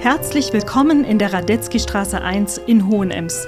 Herzlich 0.00 0.52
willkommen 0.52 1.04
in 1.04 1.18
der 1.18 1.32
Radetzky-Straße 1.32 2.22
1 2.22 2.58
in 2.66 2.88
Hohenems. 2.88 3.46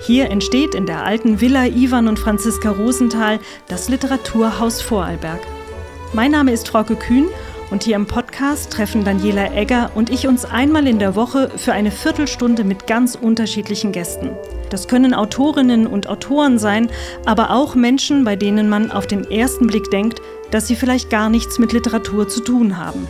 Hier 0.00 0.30
entsteht 0.30 0.74
in 0.74 0.84
der 0.84 1.04
alten 1.04 1.40
Villa 1.40 1.64
Ivan 1.64 2.06
und 2.06 2.18
Franziska 2.18 2.70
Rosenthal 2.70 3.40
das 3.68 3.88
Literaturhaus 3.88 4.82
Vorarlberg. 4.82 5.40
Mein 6.12 6.32
Name 6.32 6.52
ist 6.52 6.68
Frauke 6.68 6.96
Kühn 6.96 7.28
und 7.70 7.82
hier 7.82 7.96
im 7.96 8.06
Podcast 8.06 8.70
treffen 8.72 9.04
Daniela 9.04 9.54
Egger 9.54 9.90
und 9.94 10.10
ich 10.10 10.28
uns 10.28 10.44
einmal 10.44 10.86
in 10.86 10.98
der 10.98 11.14
Woche 11.14 11.50
für 11.56 11.72
eine 11.72 11.90
Viertelstunde 11.90 12.62
mit 12.64 12.86
ganz 12.86 13.14
unterschiedlichen 13.14 13.92
Gästen. 13.92 14.30
Das 14.70 14.88
können 14.88 15.14
Autorinnen 15.14 15.86
und 15.86 16.08
Autoren 16.08 16.58
sein, 16.58 16.88
aber 17.24 17.50
auch 17.50 17.74
Menschen, 17.74 18.24
bei 18.24 18.36
denen 18.36 18.68
man 18.68 18.90
auf 18.90 19.06
den 19.06 19.30
ersten 19.30 19.66
Blick 19.66 19.90
denkt, 19.90 20.20
dass 20.50 20.66
sie 20.66 20.76
vielleicht 20.76 21.10
gar 21.10 21.28
nichts 21.28 21.58
mit 21.58 21.72
Literatur 21.72 22.28
zu 22.28 22.40
tun 22.40 22.76
haben. 22.76 23.06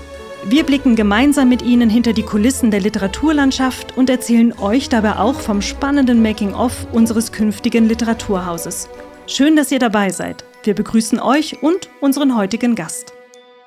Wir 0.48 0.62
blicken 0.62 0.94
gemeinsam 0.94 1.48
mit 1.48 1.62
Ihnen 1.62 1.90
hinter 1.90 2.12
die 2.12 2.22
Kulissen 2.22 2.70
der 2.70 2.80
Literaturlandschaft 2.80 3.96
und 3.96 4.08
erzählen 4.08 4.56
euch 4.58 4.88
dabei 4.88 5.16
auch 5.16 5.40
vom 5.40 5.60
spannenden 5.60 6.22
Making-of 6.22 6.86
unseres 6.92 7.32
künftigen 7.32 7.88
Literaturhauses. 7.88 8.88
Schön, 9.26 9.56
dass 9.56 9.72
ihr 9.72 9.80
dabei 9.80 10.10
seid. 10.10 10.44
Wir 10.62 10.74
begrüßen 10.74 11.18
euch 11.18 11.62
und 11.64 11.90
unseren 12.00 12.36
heutigen 12.36 12.76
Gast. 12.76 13.12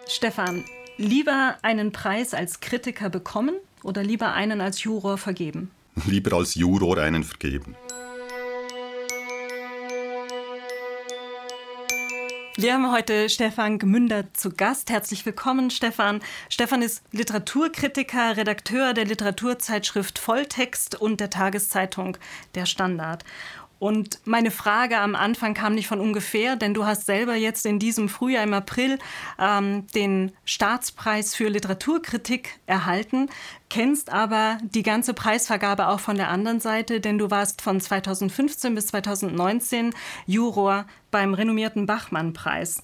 Stefan, 0.07 0.63
lieber 0.95 1.57
einen 1.63 1.91
Preis 1.91 2.33
als 2.33 2.61
Kritiker 2.61 3.09
bekommen 3.09 3.55
oder 3.83 4.01
lieber 4.01 4.31
einen 4.33 4.61
als 4.61 4.81
Juror 4.83 5.17
vergeben? 5.17 5.71
Lieber 6.05 6.37
als 6.37 6.55
Juror 6.55 6.97
einen 6.97 7.23
vergeben. 7.23 7.75
Wir 12.61 12.73
haben 12.73 12.91
heute 12.91 13.29
Stefan 13.29 13.79
Gmünder 13.79 14.33
zu 14.33 14.49
Gast. 14.49 14.89
Herzlich 14.89 15.25
willkommen, 15.25 15.69
Stefan. 15.69 16.19
Stefan 16.49 16.81
ist 16.81 17.03
Literaturkritiker, 17.13 18.35
Redakteur 18.35 18.93
der 18.93 19.05
Literaturzeitschrift 19.05 20.19
Volltext 20.19 20.99
und 20.99 21.21
der 21.21 21.29
Tageszeitung 21.29 22.17
Der 22.55 22.65
Standard. 22.65 23.23
Und 23.79 24.19
meine 24.25 24.51
Frage 24.51 24.97
am 24.97 25.15
Anfang 25.15 25.53
kam 25.53 25.73
nicht 25.73 25.87
von 25.87 26.01
ungefähr, 26.01 26.57
denn 26.57 26.73
du 26.73 26.85
hast 26.85 27.05
selber 27.05 27.35
jetzt 27.35 27.65
in 27.65 27.79
diesem 27.79 28.09
Frühjahr 28.09 28.43
im 28.43 28.53
April 28.53 28.99
ähm, 29.39 29.87
den 29.95 30.33
Staatspreis 30.43 31.33
für 31.33 31.47
Literaturkritik 31.47 32.59
erhalten, 32.67 33.29
kennst 33.69 34.11
aber 34.11 34.57
die 34.61 34.83
ganze 34.83 35.13
Preisvergabe 35.13 35.87
auch 35.87 36.01
von 36.01 36.17
der 36.17 36.29
anderen 36.29 36.59
Seite, 36.59 36.99
denn 36.99 37.17
du 37.17 37.31
warst 37.31 37.61
von 37.61 37.79
2015 37.79 38.75
bis 38.75 38.87
2019 38.87 39.91
Juror 40.25 40.85
beim 41.09 41.33
renommierten 41.33 41.85
Bachmann-Preis. 41.85 42.81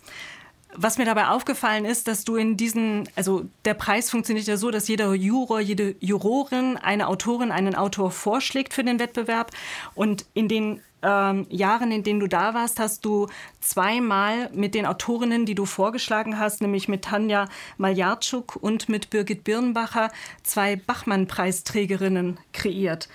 Was 0.77 0.97
mir 0.97 1.05
dabei 1.05 1.27
aufgefallen 1.27 1.85
ist, 1.85 2.07
dass 2.07 2.23
du 2.23 2.35
in 2.35 2.57
diesen, 2.57 3.07
also 3.15 3.45
der 3.63 3.73
Preis 3.73 4.09
funktioniert 4.09 4.47
ja 4.47 4.57
so, 4.57 4.71
dass 4.71 4.87
jeder 4.87 5.13
Juror, 5.13 5.59
jede 5.59 5.95
Jurorin 5.99 6.77
eine 6.77 7.07
Autorin, 7.07 7.51
einen 7.51 7.75
Autor 7.75 8.11
vorschlägt 8.11 8.73
für 8.73 8.83
den 8.83 8.99
Wettbewerb. 8.99 9.51
Und 9.95 10.25
in 10.33 10.47
den 10.47 10.81
ähm, 11.01 11.45
Jahren, 11.49 11.91
in 11.91 12.03
denen 12.03 12.19
du 12.19 12.27
da 12.27 12.53
warst, 12.53 12.79
hast 12.79 13.05
du 13.05 13.27
zweimal 13.61 14.49
mit 14.53 14.73
den 14.73 14.85
Autorinnen, 14.85 15.45
die 15.45 15.55
du 15.55 15.65
vorgeschlagen 15.65 16.39
hast, 16.39 16.61
nämlich 16.61 16.87
mit 16.87 17.03
Tanja 17.03 17.47
Maljarczuk 17.77 18.55
und 18.55 18.89
mit 18.89 19.11
Birgit 19.11 19.43
Birnbacher, 19.43 20.11
zwei 20.43 20.75
Bachmann-Preisträgerinnen 20.75 22.39
kreiert. 22.53 23.07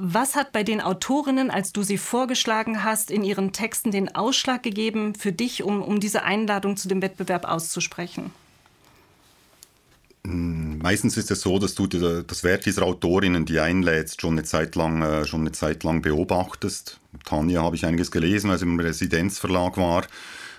Was 0.00 0.36
hat 0.36 0.52
bei 0.52 0.62
den 0.62 0.80
Autorinnen, 0.80 1.50
als 1.50 1.72
du 1.72 1.82
sie 1.82 1.98
vorgeschlagen 1.98 2.84
hast, 2.84 3.10
in 3.10 3.24
ihren 3.24 3.52
Texten 3.52 3.90
den 3.90 4.14
Ausschlag 4.14 4.62
gegeben 4.62 5.16
für 5.16 5.32
dich, 5.32 5.64
um, 5.64 5.82
um 5.82 5.98
diese 5.98 6.22
Einladung 6.22 6.76
zu 6.76 6.86
dem 6.86 7.02
Wettbewerb 7.02 7.44
auszusprechen? 7.44 8.30
Hm, 10.24 10.78
meistens 10.78 11.16
ist 11.16 11.32
es 11.32 11.40
so, 11.40 11.58
dass 11.58 11.74
du 11.74 11.88
das 11.88 12.44
Werk 12.44 12.62
dieser 12.62 12.84
Autorinnen, 12.84 13.44
die 13.44 13.58
einlädst, 13.58 14.20
schon 14.20 14.34
eine 14.34 14.44
Zeit 14.44 14.76
lang, 14.76 15.02
äh, 15.02 15.24
schon 15.26 15.40
eine 15.40 15.52
Zeit 15.52 15.82
lang 15.82 16.00
beobachtest. 16.00 17.00
Tanja 17.24 17.62
habe 17.62 17.74
ich 17.74 17.84
einiges 17.84 18.12
gelesen, 18.12 18.50
als 18.50 18.62
ich 18.62 18.68
im 18.68 18.78
Residenzverlag 18.78 19.76
war 19.78 20.04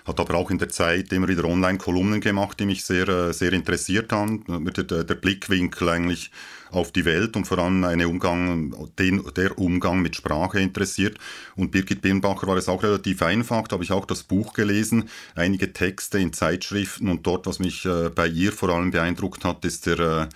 hat 0.04 0.20
aber 0.20 0.34
auch 0.34 0.50
in 0.50 0.58
der 0.58 0.68
Zeit 0.68 1.12
immer 1.12 1.28
wieder 1.28 1.44
Online-Kolumnen 1.44 2.20
gemacht, 2.20 2.58
die 2.60 2.66
mich 2.66 2.84
sehr, 2.84 3.08
äh, 3.08 3.32
sehr 3.32 3.52
interessiert 3.52 4.12
haben. 4.12 4.44
Der, 4.46 5.04
der, 5.04 5.14
Blickwinkel 5.14 5.88
eigentlich 5.88 6.30
auf 6.70 6.92
die 6.92 7.04
Welt 7.04 7.36
und 7.36 7.46
vor 7.46 7.58
allem 7.58 7.84
eine 7.84 8.08
Umgang, 8.08 8.74
den, 8.98 9.22
der 9.36 9.58
Umgang 9.58 10.00
mit 10.00 10.16
Sprache 10.16 10.60
interessiert. 10.60 11.18
Und 11.56 11.70
Birgit 11.70 12.02
Birnbacher 12.02 12.46
war 12.46 12.56
es 12.56 12.68
auch 12.68 12.82
relativ 12.82 13.22
einfach, 13.22 13.68
da 13.68 13.74
habe 13.74 13.84
ich 13.84 13.92
auch 13.92 14.04
das 14.04 14.22
Buch 14.22 14.52
gelesen, 14.52 15.08
einige 15.34 15.72
Texte 15.72 16.18
in 16.18 16.32
Zeitschriften 16.32 17.08
und 17.08 17.26
dort, 17.26 17.46
was 17.46 17.58
mich 17.58 17.84
äh, 17.84 18.10
bei 18.10 18.26
ihr 18.26 18.52
vor 18.52 18.70
allem 18.70 18.90
beeindruckt 18.92 19.44
hat, 19.44 19.64
ist 19.64 19.86
der, 19.86 19.98
äh, 19.98 20.28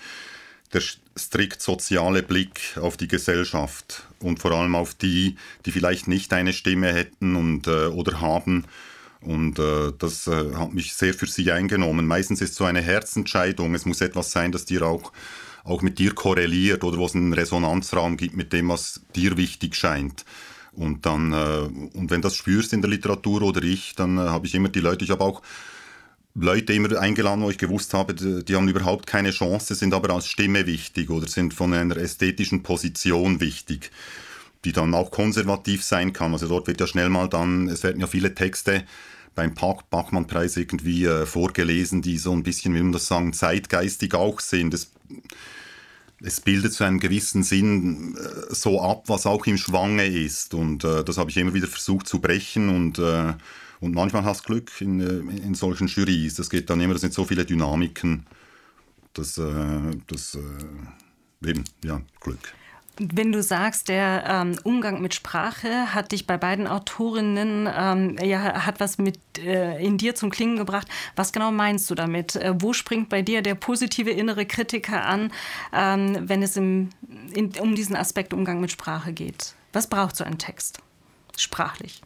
der 0.73 0.83
strikt 1.17 1.63
soziale 1.63 2.25
Blick 2.25 2.77
auf 2.81 2.97
die 2.97 3.07
Gesellschaft 3.07 4.03
und 4.19 4.41
vor 4.41 4.51
allem 4.51 4.75
auf 4.75 4.95
die, 4.95 5.37
die 5.65 5.71
vielleicht 5.71 6.09
nicht 6.09 6.33
eine 6.33 6.53
Stimme 6.53 6.93
hätten 6.93 7.37
und, 7.37 7.69
oder 7.69 8.21
haben 8.21 8.65
und 9.25 9.59
äh, 9.59 9.93
das 9.99 10.27
äh, 10.27 10.55
hat 10.55 10.73
mich 10.75 10.95
sehr 10.95 11.15
für 11.15 11.27
sie 11.27 11.51
eingenommen. 11.51 12.07
Meistens 12.07 12.41
ist 12.41 12.55
so 12.55 12.65
eine 12.65 12.83
Herzentscheidung. 12.83 13.75
Es 13.75 13.87
muss 13.87 14.01
etwas 14.01 14.31
sein, 14.31 14.53
das 14.53 14.65
dir 14.65 14.83
auch, 14.83 15.13
auch 15.65 15.83
mit 15.83 15.99
dir 15.99 16.15
korreliert 16.15 16.85
oder 16.85 16.99
wo 16.99 17.07
es 17.07 17.15
einen 17.15 17.33
Resonanzraum 17.33 18.17
gibt 18.17 18.37
mit 18.37 18.53
dem, 18.53 18.69
was 18.69 19.01
dir 19.15 19.37
wichtig 19.37 19.77
scheint. 19.77 20.25
Und 20.73 21.07
dann, 21.07 21.33
äh, 21.33 21.97
und 21.97 22.11
wenn 22.11 22.23
das 22.23 22.37
spürst 22.37 22.73
in 22.73 22.83
der 22.83 22.91
Literatur 22.91 23.43
oder 23.43 23.63
ich, 23.63 23.95
dann 23.95 24.19
äh, 24.19 24.23
habe 24.23 24.47
ich 24.47 24.55
immer 24.55 24.69
die 24.69 24.81
Leute, 24.81 25.05
ich 25.05 25.11
habe 25.11 25.25
auch 25.25 25.43
Leute 26.35 26.73
immer 26.73 26.99
eingeladen, 26.99 27.43
wo 27.43 27.51
ich 27.51 27.59
gewusst 27.59 27.95
habe, 27.95 28.13
die, 28.13 28.45
die 28.45 28.57
haben 28.57 28.69
überhaupt 28.69 29.07
keine 29.07 29.31
Chance, 29.31 29.75
sind 29.75 29.95
aber 29.95 30.11
als 30.11 30.27
Stimme 30.27 30.67
wichtig 30.67 31.11
oder 31.11 31.29
sind 31.29 31.55
von 31.55 31.73
einer 31.73 31.97
ästhetischen 31.97 32.63
Position 32.63 33.41
wichtig 33.41 33.91
die 34.65 34.73
dann 34.73 34.95
auch 34.95 35.11
konservativ 35.11 35.85
sein 35.85 36.13
kann. 36.13 36.33
Also 36.33 36.49
dort 36.49 36.67
wird 36.67 36.81
ja 36.81 36.87
schnell 36.87 37.11
mal 37.11 37.29
dann, 37.29 37.69
es 37.69 37.83
werden 37.83 38.01
ja 38.01 38.07
viele 38.07 38.35
Texte 38.35 38.85
beim 39.35 39.55
Bachmann-Preis 39.55 40.57
irgendwie 40.57 41.05
äh, 41.05 41.27
vorgelesen, 41.27 42.03
die 42.03 42.19
so 42.19 42.33
ein 42.33 42.43
bisschen, 42.43 42.75
wie 42.75 42.83
man 42.83 42.93
das 42.93 43.07
sagen, 43.07 43.33
zeitgeistig 43.33 44.15
auch 44.15 44.41
sind. 44.41 44.75
Es, 44.75 44.93
es 46.23 46.41
bildet 46.41 46.73
zu 46.73 46.85
einem 46.85 47.01
gewissen 47.01 47.43
Sinn 47.43 48.17
äh, 48.17 48.55
so 48.55 48.81
ab, 48.81 49.05
was 49.07 49.27
auch 49.27 49.47
im 49.47 49.57
Schwange 49.57 50.07
ist. 50.07 50.55
Und 50.55 50.85
äh, 50.85 51.05
das 51.05 51.19
habe 51.19 51.31
ich 51.31 51.37
immer 51.37 51.55
wieder 51.55 51.67
versucht 51.67 52.07
zu 52.07 52.21
brechen. 52.21 52.69
Und, 52.69 52.99
äh, 52.99 53.35
und 53.81 53.95
manchmal 53.95 54.25
hast 54.25 54.43
du 54.43 54.53
Glück 54.53 54.81
in, 54.81 55.01
äh, 55.01 55.37
in 55.37 55.55
solchen 55.55 55.89
Jurys. 55.89 56.35
Das 56.35 56.51
geht 56.51 56.71
dann 56.71 56.81
immer, 56.81 56.95
das 56.95 57.03
sind 57.03 57.15
so 57.15 57.25
viele 57.25 57.45
Dynamiken. 57.45 58.27
Das, 59.13 59.39
äh, 59.39 59.45
das 60.07 60.39
eben, 61.45 61.65
ja, 61.85 62.01
Glück. 62.21 62.55
Wenn 62.97 63.33
du 63.33 63.43
sagst, 63.43 63.89
der 63.89 64.25
ähm, 64.29 64.57
Umgang 64.63 65.03
mit 65.03 65.15
Sprache 65.15 65.93
hat 65.95 66.13
dich 66.13 66.29
bei 66.29 66.37
beiden 66.37 66.69
Autorinnen, 66.69 67.69
ähm, 67.77 68.17
ja, 68.23 68.67
hat 68.67 68.79
was 68.79 68.99
mit 68.99 69.19
äh, 69.39 69.85
in 69.85 69.99
dir 69.99 70.15
zum 70.15 70.31
Klingen 70.31 70.57
gebracht. 70.57 70.87
Was 71.17 71.33
genau 71.33 71.51
meinst 71.51 71.91
du 71.91 71.97
damit? 71.97 72.37
Äh, 72.37 72.55
wo 72.57 72.73
springt 72.73 73.09
bei 73.09 73.23
dir 73.23 73.43
der 73.43 73.57
positive 73.57 74.11
innere 74.11 74.47
Kritiker 74.47 75.05
an, 75.05 75.33
ähm, 75.73 76.29
wenn 76.29 76.43
es 76.45 76.57
im, 76.57 76.91
in, 77.33 77.53
um 77.59 77.75
diesen 77.75 77.97
Aspekt 77.97 78.33
Umgang 78.33 78.61
mit 78.61 78.71
Sprache 78.71 79.13
geht? 79.13 79.55
Was 79.73 79.89
braucht 79.89 80.17
so 80.17 80.23
ein 80.23 80.39
Text? 80.39 80.79
Sprachlich. 81.37 82.01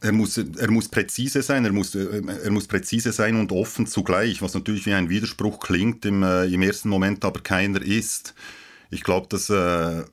Er 0.00 0.12
muss, 0.12 0.38
er 0.38 0.70
muss 0.70 0.88
präzise 0.88 1.42
sein, 1.42 1.64
er 1.64 1.72
muss, 1.72 1.96
äh, 1.96 2.22
er 2.44 2.52
muss 2.52 2.68
präzise 2.68 3.10
sein 3.10 3.34
und 3.34 3.50
offen 3.50 3.88
zugleich, 3.88 4.40
was 4.42 4.54
natürlich 4.54 4.86
wie 4.86 4.94
ein 4.94 5.08
Widerspruch 5.08 5.58
klingt, 5.58 6.04
im, 6.04 6.22
äh, 6.22 6.44
im 6.44 6.62
ersten 6.62 6.88
Moment 6.88 7.24
aber 7.24 7.40
keiner 7.40 7.82
ist. 7.82 8.34
Ich 8.90 9.02
glaube, 9.02 9.26
dass 9.28 9.50
äh, 9.50 10.04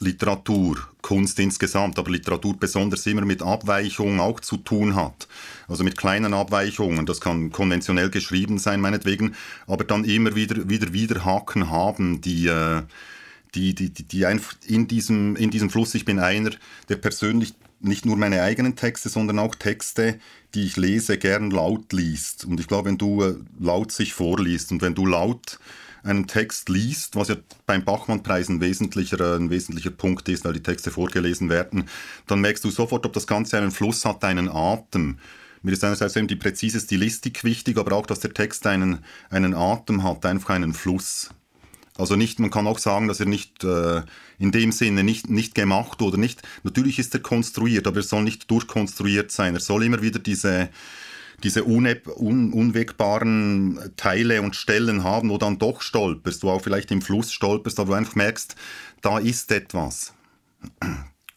Literatur, 0.00 0.76
Kunst 1.00 1.38
insgesamt, 1.38 1.98
aber 1.98 2.10
Literatur 2.10 2.56
besonders 2.58 3.06
immer 3.06 3.24
mit 3.24 3.42
Abweichungen 3.42 4.20
auch 4.20 4.40
zu 4.40 4.58
tun 4.58 4.94
hat. 4.94 5.26
Also 5.68 5.84
mit 5.84 5.96
kleinen 5.96 6.34
Abweichungen, 6.34 7.06
das 7.06 7.20
kann 7.20 7.50
konventionell 7.50 8.10
geschrieben 8.10 8.58
sein, 8.58 8.80
meinetwegen, 8.80 9.34
aber 9.66 9.84
dann 9.84 10.04
immer 10.04 10.34
wieder, 10.34 10.68
wieder, 10.68 10.92
wieder 10.92 11.24
Haken 11.24 11.70
haben, 11.70 12.20
die, 12.20 12.46
äh, 12.46 12.82
die, 13.54 13.74
die, 13.74 13.88
die, 13.90 14.02
die 14.02 14.26
einfach 14.26 14.54
in 14.66 14.86
diesem, 14.86 15.34
in 15.36 15.50
diesem 15.50 15.70
Fluss, 15.70 15.94
ich 15.94 16.04
bin 16.04 16.18
einer, 16.18 16.50
der 16.90 16.96
persönlich 16.96 17.54
nicht 17.80 18.06
nur 18.06 18.16
meine 18.16 18.42
eigenen 18.42 18.76
Texte, 18.76 19.08
sondern 19.08 19.38
auch 19.38 19.54
Texte, 19.54 20.18
die 20.54 20.64
ich 20.64 20.76
lese, 20.76 21.18
gern 21.18 21.50
laut 21.50 21.92
liest. 21.92 22.44
Und 22.44 22.60
ich 22.60 22.68
glaube, 22.68 22.88
wenn 22.88 22.98
du 22.98 23.22
äh, 23.22 23.34
laut 23.58 23.92
sich 23.92 24.14
vorliest 24.14 24.72
und 24.72 24.82
wenn 24.82 24.94
du 24.94 25.06
laut 25.06 25.58
einen 26.02 26.26
Text 26.26 26.68
liest, 26.68 27.16
was 27.16 27.28
ja 27.28 27.36
beim 27.66 27.84
Bachmann-Preis 27.84 28.48
ein 28.48 28.60
wesentlicher, 28.60 29.36
ein 29.36 29.50
wesentlicher 29.50 29.90
Punkt 29.90 30.28
ist, 30.28 30.44
weil 30.44 30.52
die 30.52 30.62
Texte 30.62 30.90
vorgelesen 30.90 31.48
werden, 31.48 31.88
dann 32.26 32.40
merkst 32.40 32.64
du 32.64 32.70
sofort, 32.70 33.04
ob 33.04 33.12
das 33.12 33.26
Ganze 33.26 33.58
einen 33.58 33.72
Fluss 33.72 34.04
hat, 34.04 34.24
einen 34.24 34.48
Atem. 34.48 35.18
Mir 35.62 35.72
ist 35.72 35.82
einerseits 35.82 36.16
eben 36.16 36.28
die 36.28 36.36
präzise 36.36 36.80
Stilistik 36.80 37.42
wichtig, 37.42 37.76
aber 37.76 37.96
auch, 37.96 38.06
dass 38.06 38.20
der 38.20 38.32
Text 38.32 38.66
einen, 38.66 39.00
einen 39.30 39.54
Atem 39.54 40.04
hat, 40.04 40.24
einfach 40.24 40.50
einen 40.50 40.74
Fluss. 40.74 41.30
Also 41.98 42.16
nicht, 42.16 42.38
man 42.38 42.50
kann 42.50 42.66
auch 42.66 42.78
sagen, 42.78 43.08
dass 43.08 43.20
er 43.20 43.26
nicht 43.26 43.64
äh, 43.64 44.02
in 44.38 44.52
dem 44.52 44.72
Sinne 44.72 45.02
nicht, 45.02 45.30
nicht 45.30 45.54
gemacht 45.54 46.02
oder 46.02 46.18
nicht, 46.18 46.42
natürlich 46.62 46.98
ist 46.98 47.14
er 47.14 47.20
konstruiert, 47.20 47.86
aber 47.86 47.98
er 47.98 48.02
soll 48.02 48.22
nicht 48.22 48.50
durchkonstruiert 48.50 49.30
sein. 49.30 49.54
Er 49.54 49.60
soll 49.60 49.84
immer 49.84 50.02
wieder 50.02 50.18
diese, 50.18 50.68
diese 51.42 51.64
un 51.64 52.52
unwegbaren 52.52 53.92
Teile 53.96 54.42
und 54.42 54.56
Stellen 54.56 55.04
haben, 55.04 55.30
wo 55.30 55.38
dann 55.38 55.58
doch 55.58 55.80
stolperst, 55.80 56.42
wo 56.42 56.50
auch 56.50 56.62
vielleicht 56.62 56.90
im 56.90 57.02
Fluss 57.02 57.32
stolperst, 57.32 57.80
aber 57.80 57.90
du 57.90 57.94
einfach 57.94 58.14
merkst, 58.14 58.56
da 59.00 59.18
ist 59.18 59.50
etwas. 59.52 60.12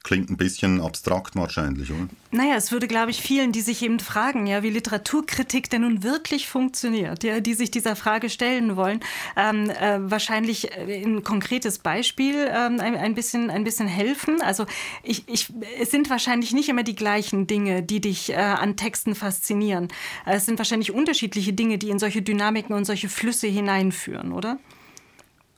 Klingt 0.01 0.29
ein 0.29 0.37
bisschen 0.37 0.79
abstrakt 0.79 1.35
wahrscheinlich, 1.35 1.91
oder? 1.91 2.07
Naja, 2.31 2.55
es 2.55 2.71
würde, 2.71 2.87
glaube 2.87 3.11
ich, 3.11 3.21
vielen, 3.21 3.51
die 3.51 3.59
sich 3.59 3.83
eben 3.83 3.99
fragen, 3.99 4.47
ja, 4.47 4.63
wie 4.63 4.69
Literaturkritik 4.69 5.69
denn 5.69 5.81
nun 5.81 6.03
wirklich 6.03 6.47
funktioniert, 6.47 7.25
ja, 7.25 7.41
die 7.41 7.53
sich 7.53 7.69
dieser 7.69 7.97
Frage 7.97 8.29
stellen 8.29 8.77
wollen, 8.77 9.01
ähm, 9.35 9.69
äh, 9.69 9.99
wahrscheinlich 9.99 10.71
äh, 10.71 11.03
ein 11.03 11.21
konkretes 11.23 11.79
Beispiel 11.79 12.35
ähm, 12.49 12.79
ein, 12.79 12.95
ein, 12.95 13.13
bisschen, 13.13 13.49
ein 13.49 13.65
bisschen 13.65 13.89
helfen. 13.89 14.41
Also 14.41 14.65
ich, 15.03 15.27
ich, 15.27 15.51
es 15.81 15.91
sind 15.91 16.09
wahrscheinlich 16.09 16.53
nicht 16.53 16.69
immer 16.69 16.83
die 16.83 16.95
gleichen 16.95 17.45
Dinge, 17.45 17.83
die 17.83 17.99
dich 17.99 18.29
äh, 18.29 18.35
an 18.35 18.77
Texten 18.77 19.15
faszinieren. 19.15 19.89
Es 20.25 20.45
sind 20.45 20.59
wahrscheinlich 20.59 20.93
unterschiedliche 20.93 21.51
Dinge, 21.51 21.77
die 21.77 21.89
in 21.89 21.99
solche 21.99 22.21
Dynamiken 22.21 22.73
und 22.73 22.85
solche 22.85 23.09
Flüsse 23.09 23.47
hineinführen, 23.47 24.31
oder? 24.31 24.59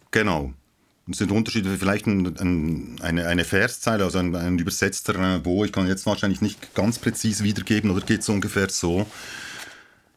Genau. 0.10 0.52
Es 1.10 1.18
sind 1.18 1.32
Unterschiede, 1.32 1.78
vielleicht 1.78 2.06
ein, 2.06 2.38
ein, 2.38 3.00
eine, 3.02 3.28
eine 3.28 3.44
Verszeile, 3.44 4.04
also 4.04 4.20
ein, 4.20 4.36
ein 4.36 4.60
übersetzter 4.60 5.44
Wo. 5.44 5.66
Ich 5.66 5.72
kann 5.72 5.88
jetzt 5.88 6.06
wahrscheinlich 6.06 6.42
nicht 6.42 6.76
ganz 6.76 7.00
präzise 7.00 7.44
wiedergeben, 7.44 7.92
oder 7.92 8.06
geht 8.06 8.22
es 8.22 8.30
ungefähr 8.30 8.70
so. 8.70 9.08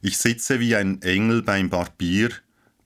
Ich 0.02 0.18
sitze 0.18 0.60
wie 0.60 0.76
ein 0.76 1.00
Engel 1.02 1.42
beim 1.42 1.70
Barbier, 1.70 2.30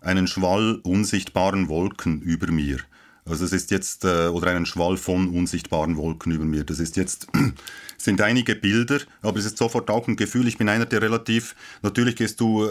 einen 0.00 0.28
Schwall 0.28 0.80
unsichtbaren 0.84 1.68
Wolken 1.68 2.22
über 2.22 2.50
mir. 2.52 2.78
Also 3.24 3.44
es 3.44 3.52
ist 3.52 3.70
jetzt, 3.70 4.04
äh, 4.04 4.28
oder 4.28 4.52
einen 4.52 4.64
Schwall 4.64 4.96
von 4.96 5.28
unsichtbaren 5.28 5.96
Wolken 5.96 6.32
über 6.32 6.44
mir. 6.44 6.64
Das 6.64 6.78
ist 6.78 6.96
jetzt, 6.96 7.26
sind 7.98 8.20
einige 8.20 8.54
Bilder, 8.54 9.00
aber 9.22 9.38
es 9.38 9.44
ist 9.44 9.58
sofort 9.58 9.90
auch 9.90 10.08
ein 10.08 10.16
Gefühl. 10.16 10.46
Ich 10.48 10.56
bin 10.56 10.68
einer, 10.68 10.86
der 10.86 11.02
relativ, 11.02 11.54
natürlich 11.82 12.16
gehst 12.16 12.40
du 12.40 12.70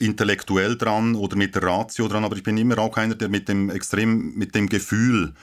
intellektuell 0.00 0.76
dran 0.76 1.14
oder 1.14 1.36
mit 1.36 1.54
der 1.54 1.62
Ratio 1.62 2.08
dran, 2.08 2.24
aber 2.24 2.36
ich 2.36 2.42
bin 2.42 2.56
immer 2.56 2.78
auch 2.78 2.96
einer, 2.96 3.14
der 3.14 3.28
mit 3.28 3.48
dem 3.48 3.70
extrem 3.70 4.34
mit 4.34 4.54
dem 4.54 4.68
Gefühl 4.68 5.34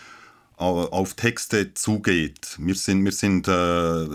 auf 0.57 1.13
Texte 1.13 1.75
zugeht. 1.75 2.57
Wir 2.59 2.73
sind, 2.73 3.05
wir 3.05 3.11
sind 3.11 3.47
äh, 3.47 4.07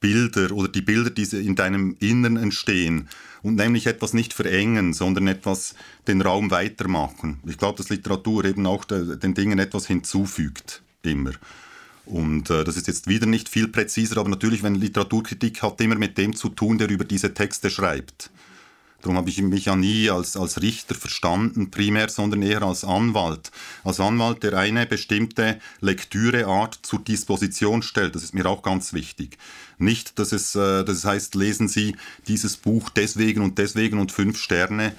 Bilder 0.00 0.52
oder 0.52 0.68
die 0.68 0.80
Bilder, 0.80 1.10
die 1.10 1.24
in 1.36 1.54
deinem 1.54 1.96
Innern 2.00 2.38
entstehen 2.38 3.08
und 3.42 3.56
nämlich 3.56 3.86
etwas 3.86 4.14
nicht 4.14 4.32
verengen, 4.32 4.94
sondern 4.94 5.28
etwas 5.28 5.74
den 6.08 6.22
Raum 6.22 6.50
weitermachen. 6.50 7.40
Ich 7.46 7.58
glaube, 7.58 7.76
dass 7.76 7.90
Literatur 7.90 8.46
eben 8.46 8.66
auch 8.66 8.86
de, 8.86 9.18
den 9.18 9.34
Dingen 9.34 9.58
etwas 9.58 9.86
hinzufügt, 9.86 10.82
immer. 11.02 11.32
Und 12.06 12.48
äh, 12.50 12.64
das 12.64 12.76
ist 12.76 12.86
jetzt 12.86 13.06
wieder 13.06 13.26
nicht 13.26 13.48
viel 13.48 13.68
präziser, 13.68 14.18
aber 14.18 14.30
natürlich, 14.30 14.62
wenn 14.62 14.74
Literaturkritik 14.74 15.62
hat 15.62 15.80
immer 15.80 15.94
mit 15.96 16.16
dem 16.16 16.34
zu 16.34 16.48
tun, 16.50 16.78
der 16.78 16.88
über 16.88 17.04
diese 17.04 17.34
Texte 17.34 17.70
schreibt. 17.70 18.30
Darum 19.04 19.18
habe 19.18 19.28
ich 19.28 19.42
mich 19.42 19.66
ja 19.66 19.76
nie 19.76 20.08
als, 20.08 20.34
als 20.34 20.62
Richter 20.62 20.94
verstanden, 20.94 21.70
primär, 21.70 22.08
sondern 22.08 22.40
eher 22.40 22.62
als 22.62 22.84
Anwalt. 22.84 23.50
Als 23.84 24.00
Anwalt, 24.00 24.42
der 24.42 24.54
eine 24.54 24.86
bestimmte 24.86 25.60
Lektüreart 25.82 26.78
zur 26.80 27.00
Disposition 27.00 27.82
stellt. 27.82 28.14
Das 28.14 28.22
ist 28.22 28.32
mir 28.32 28.46
auch 28.46 28.62
ganz 28.62 28.94
wichtig. 28.94 29.36
Nicht, 29.76 30.18
dass 30.18 30.32
es, 30.32 30.54
äh, 30.54 30.84
das 30.84 31.04
heißt, 31.04 31.34
lesen 31.34 31.68
Sie 31.68 31.96
dieses 32.28 32.56
Buch 32.56 32.88
deswegen 32.88 33.42
und 33.42 33.58
deswegen 33.58 33.98
und 33.98 34.10
fünf 34.10 34.38
Sterne, 34.38 34.94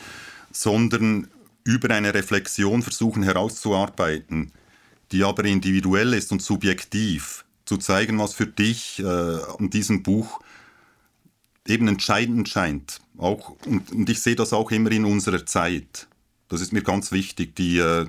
sondern 0.52 1.28
über 1.63 1.90
eine 1.90 2.13
Reflexion 2.13 2.84
versuchen 2.84 3.24
herauszuarbeiten, 3.24 4.52
die 5.13 5.24
aber 5.24 5.46
individuell 5.46 6.13
ist 6.13 6.31
und 6.31 6.44
subjektiv, 6.44 7.44
zu 7.66 7.78
zeigen, 7.78 8.19
was 8.19 8.36
für 8.36 8.46
dich 8.46 9.00
äh, 9.00 9.04
an 9.04 9.72
diesem 9.72 10.04
Buch 10.04 10.40
eben 11.67 11.88
entscheidend 11.88 12.50
scheint. 12.50 13.00
Auch, 13.17 13.56
und, 13.65 13.91
und 13.91 14.09
ich 14.09 14.21
sehe 14.21 14.35
das 14.35 14.53
auch 14.53 14.71
immer 14.71 14.91
in 14.91 15.06
unserer 15.06 15.45
Zeit. 15.45 16.07
Das 16.47 16.62
ist 16.62 16.73
mir 16.73 16.83
ganz 16.83 17.12
wichtig, 17.12 17.56
die, 17.56 17.79
äh, 17.79 18.07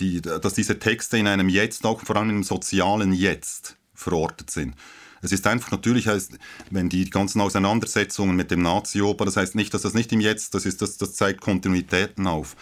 die, 0.00 0.20
dass 0.20 0.54
diese 0.54 0.78
Texte 0.78 1.18
in 1.18 1.26
einem 1.26 1.48
Jetzt, 1.48 1.84
auch 1.86 2.00
vor 2.02 2.16
allem 2.16 2.30
im 2.30 2.42
sozialen 2.42 3.12
Jetzt, 3.12 3.76
verortet 3.94 4.50
sind. 4.50 4.74
Es 5.22 5.30
ist 5.30 5.46
einfach 5.46 5.70
natürlich, 5.70 6.08
wenn 6.70 6.88
die 6.88 7.08
ganzen 7.08 7.40
Auseinandersetzungen 7.40 8.34
mit 8.34 8.50
dem 8.50 8.62
Nazi-Oper, 8.62 9.24
das 9.24 9.36
heißt 9.36 9.54
nicht, 9.54 9.72
dass 9.72 9.82
das 9.82 9.94
nicht 9.94 10.12
im 10.12 10.20
Jetzt, 10.20 10.54
das, 10.54 10.66
ist, 10.66 10.82
das, 10.82 10.96
das 10.96 11.14
zeigt 11.14 11.40
Kontinuitäten 11.40 12.26
auf. 12.26 12.56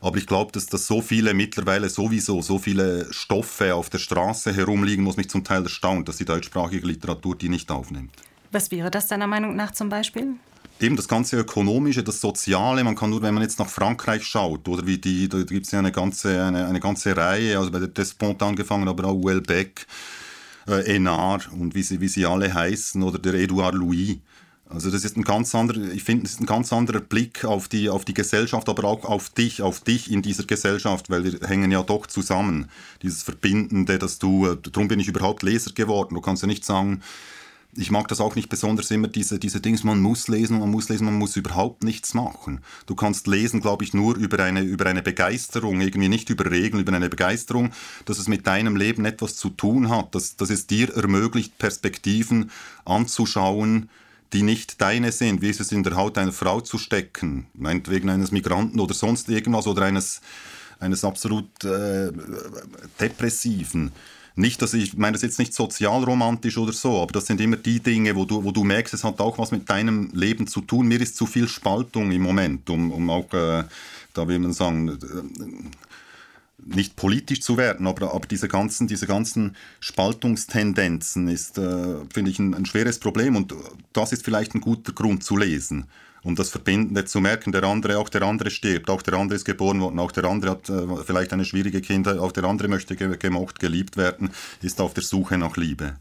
Aber 0.00 0.16
ich 0.16 0.26
glaube, 0.26 0.52
dass, 0.52 0.66
dass 0.66 0.86
so 0.86 1.02
viele 1.02 1.34
mittlerweile 1.34 1.88
sowieso, 1.88 2.42
so 2.42 2.60
viele 2.60 3.12
Stoffe 3.12 3.74
auf 3.74 3.90
der 3.90 3.98
Straße 3.98 4.52
herumliegen, 4.52 5.04
was 5.04 5.16
mich 5.16 5.28
zum 5.28 5.42
Teil 5.42 5.64
erstaunt, 5.64 6.08
dass 6.08 6.18
die 6.18 6.24
deutschsprachige 6.24 6.86
Literatur 6.86 7.36
die 7.36 7.48
nicht 7.48 7.72
aufnimmt. 7.72 8.12
Was 8.52 8.70
wäre 8.70 8.90
das 8.90 9.06
deiner 9.06 9.26
Meinung 9.26 9.56
nach 9.56 9.72
zum 9.72 9.88
Beispiel? 9.88 10.34
Eben 10.78 10.96
das 10.96 11.08
ganze 11.08 11.38
Ökonomische, 11.38 12.02
das 12.02 12.20
Soziale, 12.20 12.84
man 12.84 12.96
kann 12.96 13.08
nur, 13.08 13.22
wenn 13.22 13.32
man 13.32 13.42
jetzt 13.42 13.58
nach 13.58 13.68
Frankreich 13.68 14.24
schaut, 14.26 14.68
oder 14.68 14.86
wie 14.86 14.98
die, 14.98 15.26
da 15.28 15.42
gibt 15.42 15.64
es 15.64 15.72
ja 15.72 15.78
eine 15.78 15.90
ganze, 15.90 16.44
eine, 16.44 16.66
eine 16.66 16.80
ganze 16.80 17.16
Reihe, 17.16 17.58
also 17.58 17.70
bei 17.70 17.78
der 17.78 17.88
Despont 17.88 18.42
angefangen, 18.42 18.86
aber 18.86 19.04
auch 19.08 19.24
Welbeck, 19.24 19.86
äh, 20.68 20.94
Enard 20.94 21.50
und 21.50 21.74
wie 21.74 21.82
sie, 21.82 22.00
wie 22.00 22.08
sie 22.08 22.26
alle 22.26 22.52
heißen, 22.52 23.02
oder 23.02 23.18
der 23.18 23.34
Edouard 23.34 23.74
Louis. 23.74 24.18
Also 24.68 24.90
das 24.90 25.04
ist 25.04 25.16
ein 25.16 25.22
ganz 25.22 25.54
anderer, 25.54 25.92
ich 25.92 26.02
finde, 26.02 26.24
das 26.24 26.32
ist 26.32 26.40
ein 26.40 26.46
ganz 26.46 26.72
anderer 26.72 27.00
Blick 27.00 27.44
auf 27.44 27.68
die, 27.68 27.88
auf 27.88 28.04
die 28.04 28.14
Gesellschaft, 28.14 28.68
aber 28.68 28.84
auch 28.84 29.04
auf 29.04 29.30
dich, 29.30 29.62
auf 29.62 29.80
dich 29.80 30.10
in 30.10 30.22
dieser 30.22 30.44
Gesellschaft, 30.44 31.08
weil 31.08 31.24
wir 31.24 31.48
hängen 31.48 31.70
ja 31.70 31.82
doch 31.84 32.06
zusammen. 32.06 32.68
Dieses 33.02 33.22
Verbindende, 33.22 33.98
dass 33.98 34.18
du, 34.18 34.46
äh, 34.46 34.56
darum 34.60 34.88
bin 34.88 34.98
ich 34.98 35.08
überhaupt 35.08 35.42
Leser 35.42 35.72
geworden. 35.72 36.16
Du 36.16 36.20
kannst 36.20 36.42
ja 36.42 36.48
nicht 36.48 36.64
sagen, 36.64 37.00
ich 37.76 37.90
mag 37.90 38.08
das 38.08 38.20
auch 38.20 38.34
nicht 38.34 38.48
besonders 38.48 38.90
immer, 38.90 39.08
diese, 39.08 39.38
diese 39.38 39.60
Dings, 39.60 39.84
man 39.84 40.00
muss 40.00 40.28
lesen, 40.28 40.58
man 40.58 40.70
muss 40.70 40.88
lesen, 40.88 41.04
man 41.04 41.14
muss 41.14 41.36
überhaupt 41.36 41.84
nichts 41.84 42.14
machen. 42.14 42.60
Du 42.86 42.94
kannst 42.94 43.26
lesen, 43.26 43.60
glaube 43.60 43.84
ich, 43.84 43.94
nur 43.94 44.16
über 44.16 44.42
eine, 44.42 44.62
über 44.62 44.86
eine 44.86 45.02
Begeisterung, 45.02 45.80
irgendwie 45.80 46.08
nicht 46.08 46.30
über 46.30 46.50
Regeln, 46.50 46.80
über 46.80 46.92
eine 46.92 47.08
Begeisterung, 47.08 47.72
dass 48.04 48.18
es 48.18 48.28
mit 48.28 48.46
deinem 48.46 48.76
Leben 48.76 49.04
etwas 49.04 49.36
zu 49.36 49.50
tun 49.50 49.88
hat, 49.90 50.14
dass, 50.14 50.36
dass 50.36 50.50
es 50.50 50.66
dir 50.66 50.94
ermöglicht, 50.94 51.58
Perspektiven 51.58 52.50
anzuschauen, 52.84 53.88
die 54.32 54.42
nicht 54.42 54.80
deine 54.80 55.12
sind, 55.12 55.40
wie 55.42 55.50
ist 55.50 55.60
es 55.60 55.72
in 55.72 55.82
der 55.82 55.96
Haut 55.96 56.18
einer 56.18 56.32
Frau 56.32 56.60
zu 56.60 56.78
stecken, 56.78 57.46
meinetwegen 57.54 58.10
eines 58.10 58.32
Migranten 58.32 58.80
oder 58.80 58.94
sonst 58.94 59.28
irgendwas 59.28 59.66
oder 59.66 59.82
eines, 59.82 60.20
eines 60.80 61.04
absolut 61.04 61.64
äh, 61.64 62.10
depressiven. 63.00 63.92
Nicht, 64.38 64.60
dass 64.60 64.74
ich 64.74 64.96
meine 64.98 65.14
das 65.14 65.22
jetzt 65.22 65.38
nicht 65.38 65.54
sozialromantisch 65.54 66.58
oder 66.58 66.74
so, 66.74 67.00
aber 67.00 67.12
das 67.12 67.26
sind 67.26 67.40
immer 67.40 67.56
die 67.56 67.80
Dinge, 67.80 68.14
wo 68.14 68.26
du, 68.26 68.44
wo 68.44 68.52
du 68.52 68.64
merkst, 68.64 68.92
es 68.92 69.02
hat 69.02 69.18
auch 69.18 69.38
was 69.38 69.50
mit 69.50 69.68
deinem 69.70 70.10
Leben 70.12 70.46
zu 70.46 70.60
tun. 70.60 70.86
Mir 70.88 71.00
ist 71.00 71.16
zu 71.16 71.24
viel 71.24 71.48
Spaltung 71.48 72.12
im 72.12 72.20
Moment, 72.20 72.68
um, 72.68 72.92
um 72.92 73.08
auch, 73.08 73.32
äh, 73.32 73.64
da 74.12 74.28
will 74.28 74.38
man 74.38 74.52
sagen, 74.52 74.88
äh, 74.88 74.96
nicht 76.58 76.96
politisch 76.96 77.40
zu 77.40 77.56
werden, 77.56 77.86
aber, 77.86 78.12
aber 78.12 78.26
diese, 78.26 78.46
ganzen, 78.46 78.86
diese 78.86 79.06
ganzen 79.06 79.56
Spaltungstendenzen 79.80 81.28
ist, 81.28 81.56
äh, 81.56 81.96
finde 82.12 82.30
ich, 82.30 82.38
ein, 82.38 82.52
ein 82.52 82.66
schweres 82.66 82.98
Problem 82.98 83.36
und 83.36 83.54
das 83.94 84.12
ist 84.12 84.22
vielleicht 84.22 84.54
ein 84.54 84.60
guter 84.60 84.92
Grund 84.92 85.24
zu 85.24 85.38
lesen 85.38 85.86
um 86.26 86.34
das 86.34 86.50
Verbindende 86.50 87.04
zu 87.04 87.20
merken, 87.20 87.52
der 87.52 87.62
andere, 87.62 87.98
auch 87.98 88.08
der 88.08 88.22
andere 88.22 88.50
stirbt, 88.50 88.90
auch 88.90 89.02
der 89.02 89.14
andere 89.14 89.36
ist 89.36 89.44
geboren 89.44 89.80
worden, 89.80 90.00
auch 90.00 90.10
der 90.10 90.24
andere 90.24 90.50
hat 90.50 90.68
äh, 90.68 91.04
vielleicht 91.04 91.32
eine 91.32 91.44
schwierige 91.44 91.80
Kindheit, 91.80 92.18
auch 92.18 92.32
der 92.32 92.44
andere 92.44 92.66
möchte 92.66 92.96
gemocht, 92.96 93.60
geliebt 93.60 93.96
werden, 93.96 94.30
ist 94.60 94.80
auf 94.80 94.92
der 94.92 95.04
Suche 95.04 95.38
nach 95.38 95.56
Liebe. 95.56 95.94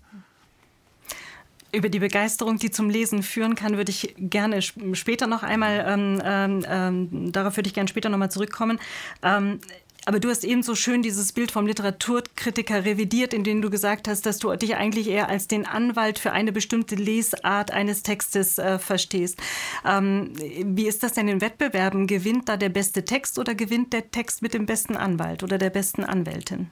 Über 1.72 1.90
die 1.90 2.00
Begeisterung, 2.00 2.58
die 2.58 2.72
zum 2.72 2.90
Lesen 2.90 3.22
führen 3.22 3.54
kann, 3.54 3.78
würde 3.78 3.92
ich 3.92 4.16
gerne 4.18 4.62
später 4.62 5.28
noch 5.28 5.44
einmal, 5.44 5.86
ähm, 5.88 6.22
ähm, 6.24 6.66
ähm, 6.68 7.32
darauf 7.32 7.58
würde 7.58 7.68
ich 7.68 7.74
gerne 7.76 7.90
später 7.90 8.10
noch 8.10 8.18
mal 8.18 8.32
zurückkommen. 8.32 8.80
Ähm, 9.22 9.60
aber 10.06 10.20
du 10.20 10.30
hast 10.30 10.44
eben 10.44 10.62
so 10.62 10.76
schön 10.76 11.02
dieses 11.02 11.34
Bild 11.34 11.52
vom 11.52 11.66
Literaturkritiker 11.66 12.86
revidiert, 12.86 13.34
in 13.34 13.44
dem 13.44 13.62
du 13.62 13.70
gesagt 13.70 14.08
hast, 14.08 14.26
dass 14.26 14.38
du 14.38 14.56
dich 14.56 14.76
eigentlich 14.76 15.08
eher 15.08 15.30
als 15.30 15.48
den 15.48 15.66
Anwalt 15.66 16.20
für 16.20 16.32
eine 16.32 16.52
bestimmte 16.52 16.96
Lesart 16.96 17.72
eines 17.72 18.04
Textes 18.04 18.60
äh, 18.60 18.78
verstehst. 18.78 19.40
Ähm, 19.84 20.32
wie 20.38 20.88
ist 20.88 21.02
das 21.02 21.14
denn 21.14 21.28
in 21.28 21.42
Wettbewerben? 21.42 22.06
Gewinnt 22.06 22.48
da 22.50 22.56
der 22.56 22.70
beste 22.70 23.04
Text 23.04 23.40
oder 23.40 23.56
gewinnt 23.56 23.94
der 23.94 24.12
Text 24.12 24.44
mit 24.44 24.54
dem 24.54 24.68
besten 24.68 24.96
Anwalt 24.96 25.42
oder 25.42 25.58
der 25.58 25.72
besten 25.72 26.04
Anwältin? 26.04 26.70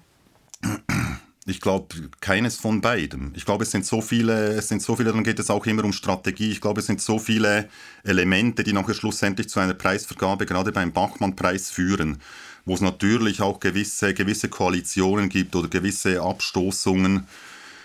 Ich 1.46 1.60
glaube, 1.60 2.10
keines 2.22 2.56
von 2.56 2.80
beidem. 2.80 3.34
Ich 3.36 3.46
glaube, 3.46 3.64
es 3.64 3.72
sind 3.72 3.86
so 3.86 4.02
viele, 4.02 4.54
es 4.54 4.70
sind 4.70 4.82
so 4.82 4.96
viele, 4.96 5.12
dann 5.12 5.24
geht 5.24 5.40
es 5.40 5.50
auch 5.50 5.66
immer 5.66 5.84
um 5.84 5.92
Strategie. 5.92 6.52
Ich 6.52 6.62
glaube, 6.62 6.80
es 6.80 6.88
sind 6.88 7.02
so 7.02 7.20
viele 7.20 7.68
Elemente, 8.04 8.64
die 8.64 8.72
nachher 8.72 8.94
schlussendlich 8.94 9.50
zu 9.50 9.60
einer 9.60 9.74
Preisvergabe 9.74 10.46
gerade 10.46 10.72
beim 10.72 10.94
Bachmann-Preis 10.94 11.70
führen 11.70 12.20
wo 12.66 12.74
es 12.74 12.82
natürlich 12.82 13.42
auch 13.42 13.60
gewisse, 13.60 14.14
gewisse 14.14 14.50
Koalitionen 14.50 15.30
gibt 15.30 15.56
oder 15.56 15.68
gewisse 15.68 16.22
Abstoßungen. 16.22 17.28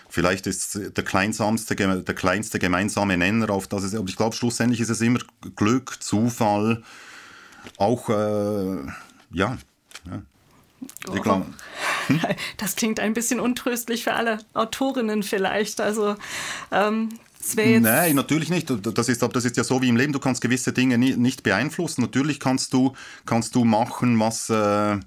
Vielleicht 0.09 0.47
ist 0.47 0.79
der 0.97 1.05
kleinsamste, 1.05 1.75
der 1.77 2.15
kleinste 2.15 2.59
gemeinsame 2.59 3.17
Nenner 3.17 3.51
auf 3.51 3.67
das 3.67 3.85
es, 3.85 3.95
aber 3.95 4.09
ich 4.09 4.17
glaube, 4.17 4.35
schlussendlich 4.35 4.81
ist 4.81 4.89
es 4.89 5.01
immer 5.01 5.21
Glück, 5.57 6.03
Zufall, 6.03 6.83
auch, 7.77 8.09
äh, 8.09 8.87
ja, 9.33 9.59
ja. 10.07 10.23
Ich 11.13 11.23
glaub, 11.23 11.45
hm? 12.07 12.21
Das 12.57 12.77
klingt 12.77 13.01
ein 13.01 13.13
bisschen 13.13 13.41
untröstlich 13.41 14.05
für 14.05 14.15
alle 14.15 14.39
Autorinnen 14.55 15.23
vielleicht. 15.23 15.81
Also 15.81 16.17
ähm, 16.71 17.11
Nein, 17.83 18.17
natürlich 18.17 18.51
nicht. 18.51 18.69
Das 18.97 19.09
ist, 19.09 19.23
das 19.23 19.45
ist 19.45 19.57
ja 19.57 19.65
so 19.65 19.81
wie 19.81 19.89
im 19.89 19.97
Leben. 19.97 20.13
Du 20.13 20.19
kannst 20.19 20.41
gewisse 20.41 20.73
Dinge 20.73 20.99
nicht 20.99 21.43
beeinflussen. 21.43 22.03
Natürlich 22.03 22.41
kannst 22.41 22.73
du, 22.73 22.95
kannst 23.27 23.55
du 23.55 23.65
machen, 23.65 24.19
was... 24.19 24.51
Äh, 24.51 24.99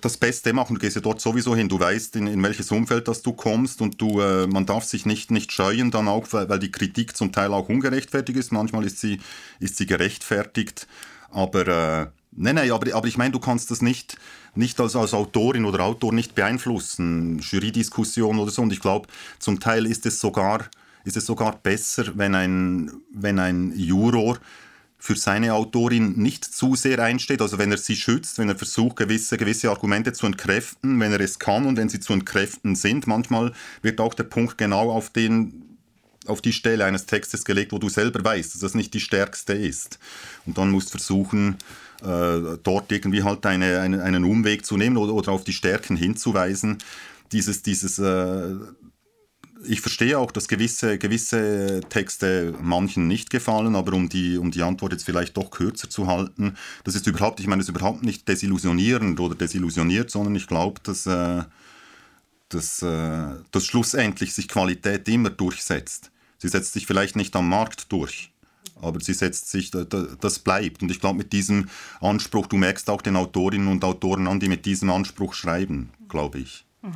das 0.00 0.16
Beste 0.16 0.52
machen. 0.54 0.74
Du 0.74 0.80
gehst 0.80 0.96
ja 0.96 1.02
dort 1.02 1.20
sowieso 1.20 1.54
hin. 1.54 1.68
Du 1.68 1.78
weißt, 1.78 2.16
in, 2.16 2.26
in 2.26 2.42
welches 2.42 2.70
Umfeld 2.70 3.08
das 3.08 3.22
du 3.22 3.32
kommst 3.32 3.82
und 3.82 4.00
du, 4.00 4.20
äh, 4.20 4.46
man 4.46 4.64
darf 4.64 4.84
sich 4.84 5.04
nicht, 5.04 5.30
nicht 5.30 5.52
scheuen, 5.52 5.90
dann 5.90 6.08
auch, 6.08 6.26
weil, 6.30 6.48
weil 6.48 6.58
die 6.58 6.72
Kritik 6.72 7.14
zum 7.14 7.30
Teil 7.30 7.52
auch 7.52 7.68
ungerechtfertigt 7.68 8.38
ist. 8.38 8.52
Manchmal 8.52 8.86
ist 8.86 9.00
sie, 9.00 9.20
ist 9.58 9.76
sie 9.76 9.84
gerechtfertigt. 9.84 10.86
Aber 11.30 11.68
äh, 11.68 12.06
nein, 12.32 12.54
nein, 12.54 12.70
aber, 12.72 12.94
aber 12.94 13.06
ich 13.06 13.18
meine, 13.18 13.32
du 13.32 13.38
kannst 13.38 13.70
das 13.70 13.82
nicht, 13.82 14.16
nicht 14.54 14.80
als, 14.80 14.96
als 14.96 15.12
Autorin 15.12 15.66
oder 15.66 15.84
Autor 15.84 16.14
nicht 16.14 16.34
beeinflussen, 16.34 17.40
Jurydiskussion 17.40 18.38
oder 18.38 18.50
so. 18.50 18.62
Und 18.62 18.72
ich 18.72 18.80
glaube, 18.80 19.08
zum 19.38 19.60
Teil 19.60 19.84
ist 19.84 20.06
es 20.06 20.20
sogar, 20.20 20.70
ist 21.04 21.16
es 21.16 21.26
sogar 21.26 21.56
besser, 21.56 22.12
wenn 22.14 22.34
ein, 22.34 22.90
wenn 23.12 23.38
ein 23.38 23.72
Juror 23.76 24.38
für 25.00 25.16
seine 25.16 25.54
Autorin 25.54 26.12
nicht 26.18 26.44
zu 26.44 26.76
sehr 26.76 26.98
einsteht, 26.98 27.40
also 27.40 27.56
wenn 27.58 27.72
er 27.72 27.78
sie 27.78 27.96
schützt, 27.96 28.38
wenn 28.38 28.50
er 28.50 28.56
versucht, 28.56 28.96
gewisse, 28.96 29.38
gewisse 29.38 29.70
Argumente 29.70 30.12
zu 30.12 30.26
entkräften, 30.26 31.00
wenn 31.00 31.10
er 31.10 31.20
es 31.20 31.38
kann 31.38 31.64
und 31.64 31.78
wenn 31.78 31.88
sie 31.88 32.00
zu 32.00 32.12
entkräften 32.12 32.76
sind. 32.76 33.06
Manchmal 33.06 33.54
wird 33.80 33.98
auch 33.98 34.12
der 34.12 34.24
Punkt 34.24 34.58
genau 34.58 34.90
auf, 34.90 35.08
den, 35.08 35.78
auf 36.26 36.42
die 36.42 36.52
Stelle 36.52 36.84
eines 36.84 37.06
Textes 37.06 37.46
gelegt, 37.46 37.72
wo 37.72 37.78
du 37.78 37.88
selber 37.88 38.22
weißt, 38.22 38.52
dass 38.52 38.60
das 38.60 38.74
nicht 38.74 38.92
die 38.92 39.00
stärkste 39.00 39.54
ist. 39.54 39.98
Und 40.44 40.58
dann 40.58 40.70
musst 40.70 40.88
du 40.88 40.98
versuchen, 40.98 41.56
äh, 42.02 42.58
dort 42.62 42.92
irgendwie 42.92 43.22
halt 43.22 43.46
eine, 43.46 43.80
eine, 43.80 44.02
einen 44.02 44.24
Umweg 44.24 44.66
zu 44.66 44.76
nehmen 44.76 44.98
oder, 44.98 45.14
oder 45.14 45.32
auf 45.32 45.44
die 45.44 45.54
Stärken 45.54 45.96
hinzuweisen. 45.96 46.76
Dieses, 47.32 47.62
dieses 47.62 47.98
äh, 47.98 48.54
ich 49.64 49.80
verstehe 49.80 50.18
auch, 50.18 50.30
dass 50.30 50.48
gewisse, 50.48 50.98
gewisse 50.98 51.80
Texte 51.88 52.54
manchen 52.60 53.08
nicht 53.08 53.30
gefallen, 53.30 53.76
aber 53.76 53.92
um 53.92 54.08
die, 54.08 54.38
um 54.38 54.50
die 54.50 54.62
Antwort 54.62 54.92
jetzt 54.92 55.04
vielleicht 55.04 55.36
doch 55.36 55.50
kürzer 55.50 55.90
zu 55.90 56.06
halten, 56.06 56.56
das 56.84 56.94
ist 56.94 57.06
überhaupt, 57.06 57.40
ich 57.40 57.46
meine, 57.46 57.60
das 57.60 57.68
ist 57.68 57.76
überhaupt 57.76 58.02
nicht 58.02 58.26
desillusionierend 58.28 59.20
oder 59.20 59.34
desillusioniert, 59.34 60.10
sondern 60.10 60.34
ich 60.34 60.46
glaube, 60.46 60.80
dass, 60.82 61.06
äh, 61.06 61.42
dass, 62.48 62.82
äh, 62.82 63.34
dass 63.50 63.66
schlussendlich 63.66 64.34
sich 64.34 64.48
Qualität 64.48 65.08
immer 65.08 65.30
durchsetzt. 65.30 66.10
Sie 66.38 66.48
setzt 66.48 66.72
sich 66.72 66.86
vielleicht 66.86 67.16
nicht 67.16 67.36
am 67.36 67.48
Markt 67.48 67.92
durch, 67.92 68.32
aber 68.80 69.00
sie 69.00 69.14
setzt 69.14 69.50
sich, 69.50 69.70
das 69.70 70.38
bleibt. 70.38 70.82
Und 70.82 70.90
ich 70.90 71.00
glaube, 71.00 71.18
mit 71.18 71.32
diesem 71.32 71.68
Anspruch, 72.00 72.46
du 72.46 72.56
merkst 72.56 72.88
auch 72.88 73.02
den 73.02 73.16
Autorinnen 73.16 73.68
und 73.68 73.84
Autoren 73.84 74.26
an, 74.26 74.40
die 74.40 74.48
mit 74.48 74.64
diesem 74.64 74.88
Anspruch 74.90 75.34
schreiben, 75.34 75.90
glaube 76.08 76.38
ich. 76.38 76.64
Mhm. 76.82 76.94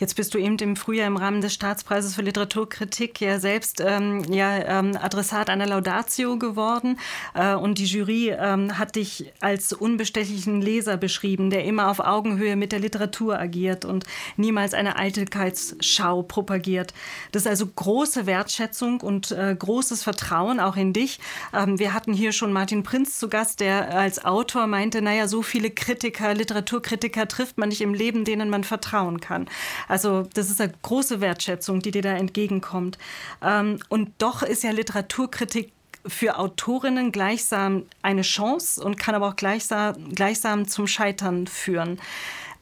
Jetzt 0.00 0.16
bist 0.16 0.32
du 0.32 0.38
eben 0.38 0.56
im 0.56 0.76
Frühjahr 0.76 1.06
im 1.06 1.18
Rahmen 1.18 1.42
des 1.42 1.52
Staatspreises 1.52 2.14
für 2.14 2.22
Literaturkritik 2.22 3.20
ja 3.20 3.38
selbst 3.38 3.82
ähm, 3.84 4.24
ja, 4.32 4.80
ähm, 4.80 4.96
Adressat 4.96 5.50
einer 5.50 5.66
Laudatio 5.66 6.38
geworden. 6.38 6.98
Äh, 7.34 7.54
und 7.54 7.76
die 7.76 7.84
Jury 7.84 8.30
ähm, 8.30 8.78
hat 8.78 8.96
dich 8.96 9.30
als 9.40 9.74
unbestechlichen 9.74 10.62
Leser 10.62 10.96
beschrieben, 10.96 11.50
der 11.50 11.66
immer 11.66 11.90
auf 11.90 12.00
Augenhöhe 12.00 12.56
mit 12.56 12.72
der 12.72 12.78
Literatur 12.78 13.38
agiert 13.38 13.84
und 13.84 14.06
niemals 14.38 14.72
eine 14.72 14.96
Eitelkeitsschau 14.96 16.22
propagiert. 16.22 16.94
Das 17.32 17.42
ist 17.42 17.48
also 17.48 17.66
große 17.66 18.24
Wertschätzung 18.24 19.02
und 19.02 19.32
äh, 19.32 19.54
großes 19.54 20.02
Vertrauen 20.02 20.60
auch 20.60 20.76
in 20.76 20.94
dich. 20.94 21.20
Ähm, 21.52 21.78
wir 21.78 21.92
hatten 21.92 22.14
hier 22.14 22.32
schon 22.32 22.54
Martin 22.54 22.84
Prinz 22.84 23.18
zu 23.18 23.28
Gast, 23.28 23.60
der 23.60 23.94
als 23.94 24.24
Autor 24.24 24.66
meinte, 24.66 25.02
naja, 25.02 25.28
so 25.28 25.42
viele 25.42 25.70
Kritiker, 25.70 26.32
Literaturkritiker 26.32 27.28
trifft 27.28 27.58
man 27.58 27.68
nicht 27.68 27.82
im 27.82 27.92
Leben, 27.92 28.24
denen 28.24 28.48
man 28.48 28.64
vertrauen 28.64 29.20
kann. 29.20 29.46
Also 29.90 30.28
das 30.34 30.50
ist 30.50 30.60
eine 30.60 30.72
große 30.82 31.20
Wertschätzung, 31.20 31.80
die 31.80 31.90
dir 31.90 32.02
da 32.02 32.12
entgegenkommt. 32.12 32.96
Ähm, 33.42 33.80
und 33.88 34.12
doch 34.18 34.42
ist 34.42 34.62
ja 34.62 34.70
Literaturkritik 34.70 35.72
für 36.06 36.38
Autorinnen 36.38 37.12
gleichsam 37.12 37.84
eine 38.00 38.22
Chance 38.22 38.82
und 38.82 38.96
kann 38.96 39.14
aber 39.14 39.28
auch 39.28 39.36
gleichsam, 39.36 40.14
gleichsam 40.14 40.66
zum 40.68 40.86
Scheitern 40.86 41.46
führen. 41.46 42.00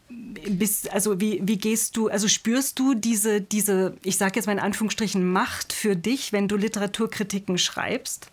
Bist, 0.09 0.91
also 0.91 1.21
wie, 1.21 1.41
wie 1.45 1.59
gehst 1.59 1.97
du, 1.97 2.09
also 2.09 2.29
spürst 2.29 2.79
du 2.79 2.95
diese, 2.95 3.43
diese 3.43 3.95
ich 4.03 4.17
sage 4.17 4.37
jetzt 4.37 4.47
mal 4.47 4.55
in 4.55 4.59
Anführungsstrichen, 4.59 5.31
Macht 5.31 5.75
für 5.75 5.97
dich, 5.97 6.33
wenn 6.33 6.49
du 6.49 6.57
Literaturkritiken 6.57 7.59
schreibst? 7.59 8.31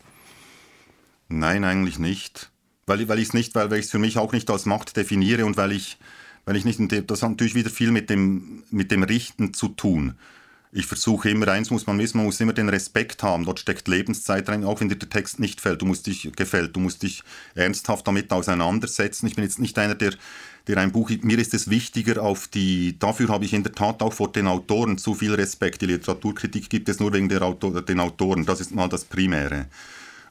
Nein, 1.27 1.65
eigentlich 1.65 1.99
nicht. 1.99 2.49
Weil, 2.87 3.07
weil 3.09 3.19
ich 3.19 3.29
es 3.29 3.33
nicht, 3.33 3.55
weil, 3.55 3.69
weil 3.69 3.79
ich 3.79 3.85
es 3.85 3.91
für 3.91 3.99
mich 3.99 4.17
auch 4.17 4.31
nicht 4.31 4.49
als 4.49 4.65
Macht 4.65 4.95
definiere 4.95 5.45
und 5.45 5.57
weil 5.57 5.73
ich 5.73 5.97
weil 6.45 6.55
ich 6.55 6.65
nicht, 6.65 6.79
das 7.09 7.23
hat 7.23 7.31
natürlich 7.31 7.55
wieder 7.55 7.69
viel 7.69 7.91
mit 7.91 8.09
dem, 8.09 8.63
mit 8.71 8.91
dem 8.91 9.03
Richten 9.03 9.53
zu 9.53 9.69
tun. 9.69 10.15
Ich 10.71 10.87
versuche 10.87 11.29
immer, 11.29 11.47
eins 11.47 11.71
muss 11.71 11.87
man 11.87 11.97
wissen, 11.99 12.17
man 12.17 12.25
muss 12.25 12.41
immer 12.41 12.51
den 12.51 12.67
Respekt 12.67 13.23
haben. 13.23 13.45
Dort 13.45 13.61
steckt 13.61 13.87
Lebenszeit 13.87 14.49
rein, 14.49 14.65
auch 14.65 14.81
wenn 14.81 14.89
dir 14.89 14.97
der 14.97 15.09
Text 15.09 15.39
nicht 15.39 15.61
fällt. 15.61 15.81
Du 15.81 15.85
musst 15.85 16.05
dich, 16.05 16.29
gefällt, 16.35 16.75
du 16.75 16.81
musst 16.81 17.01
dich 17.01 17.23
ernsthaft 17.55 18.05
damit 18.05 18.33
auseinandersetzen. 18.33 19.25
Ich 19.25 19.35
bin 19.35 19.45
jetzt 19.45 19.59
nicht 19.59 19.79
einer, 19.79 19.95
der, 19.95 20.15
der 20.67 20.77
ein 20.77 20.91
Buch, 20.91 21.09
mir 21.21 21.39
ist 21.39 21.53
es 21.53 21.69
wichtiger 21.69 22.21
auf 22.21 22.49
die, 22.49 22.99
dafür 22.99 23.29
habe 23.29 23.45
ich 23.45 23.53
in 23.53 23.63
der 23.63 23.71
Tat 23.71 24.01
auch 24.01 24.11
vor 24.11 24.33
den 24.33 24.47
Autoren 24.47 24.97
zu 24.97 25.13
viel 25.13 25.33
Respekt. 25.33 25.81
Die 25.81 25.85
Literaturkritik 25.85 26.69
gibt 26.69 26.89
es 26.89 26.99
nur 26.99 27.13
wegen 27.13 27.29
der 27.29 27.41
Autor, 27.43 27.81
den 27.81 28.01
Autoren. 28.01 28.45
Das 28.45 28.59
ist 28.59 28.75
mal 28.75 28.89
das 28.89 29.05
Primäre 29.05 29.67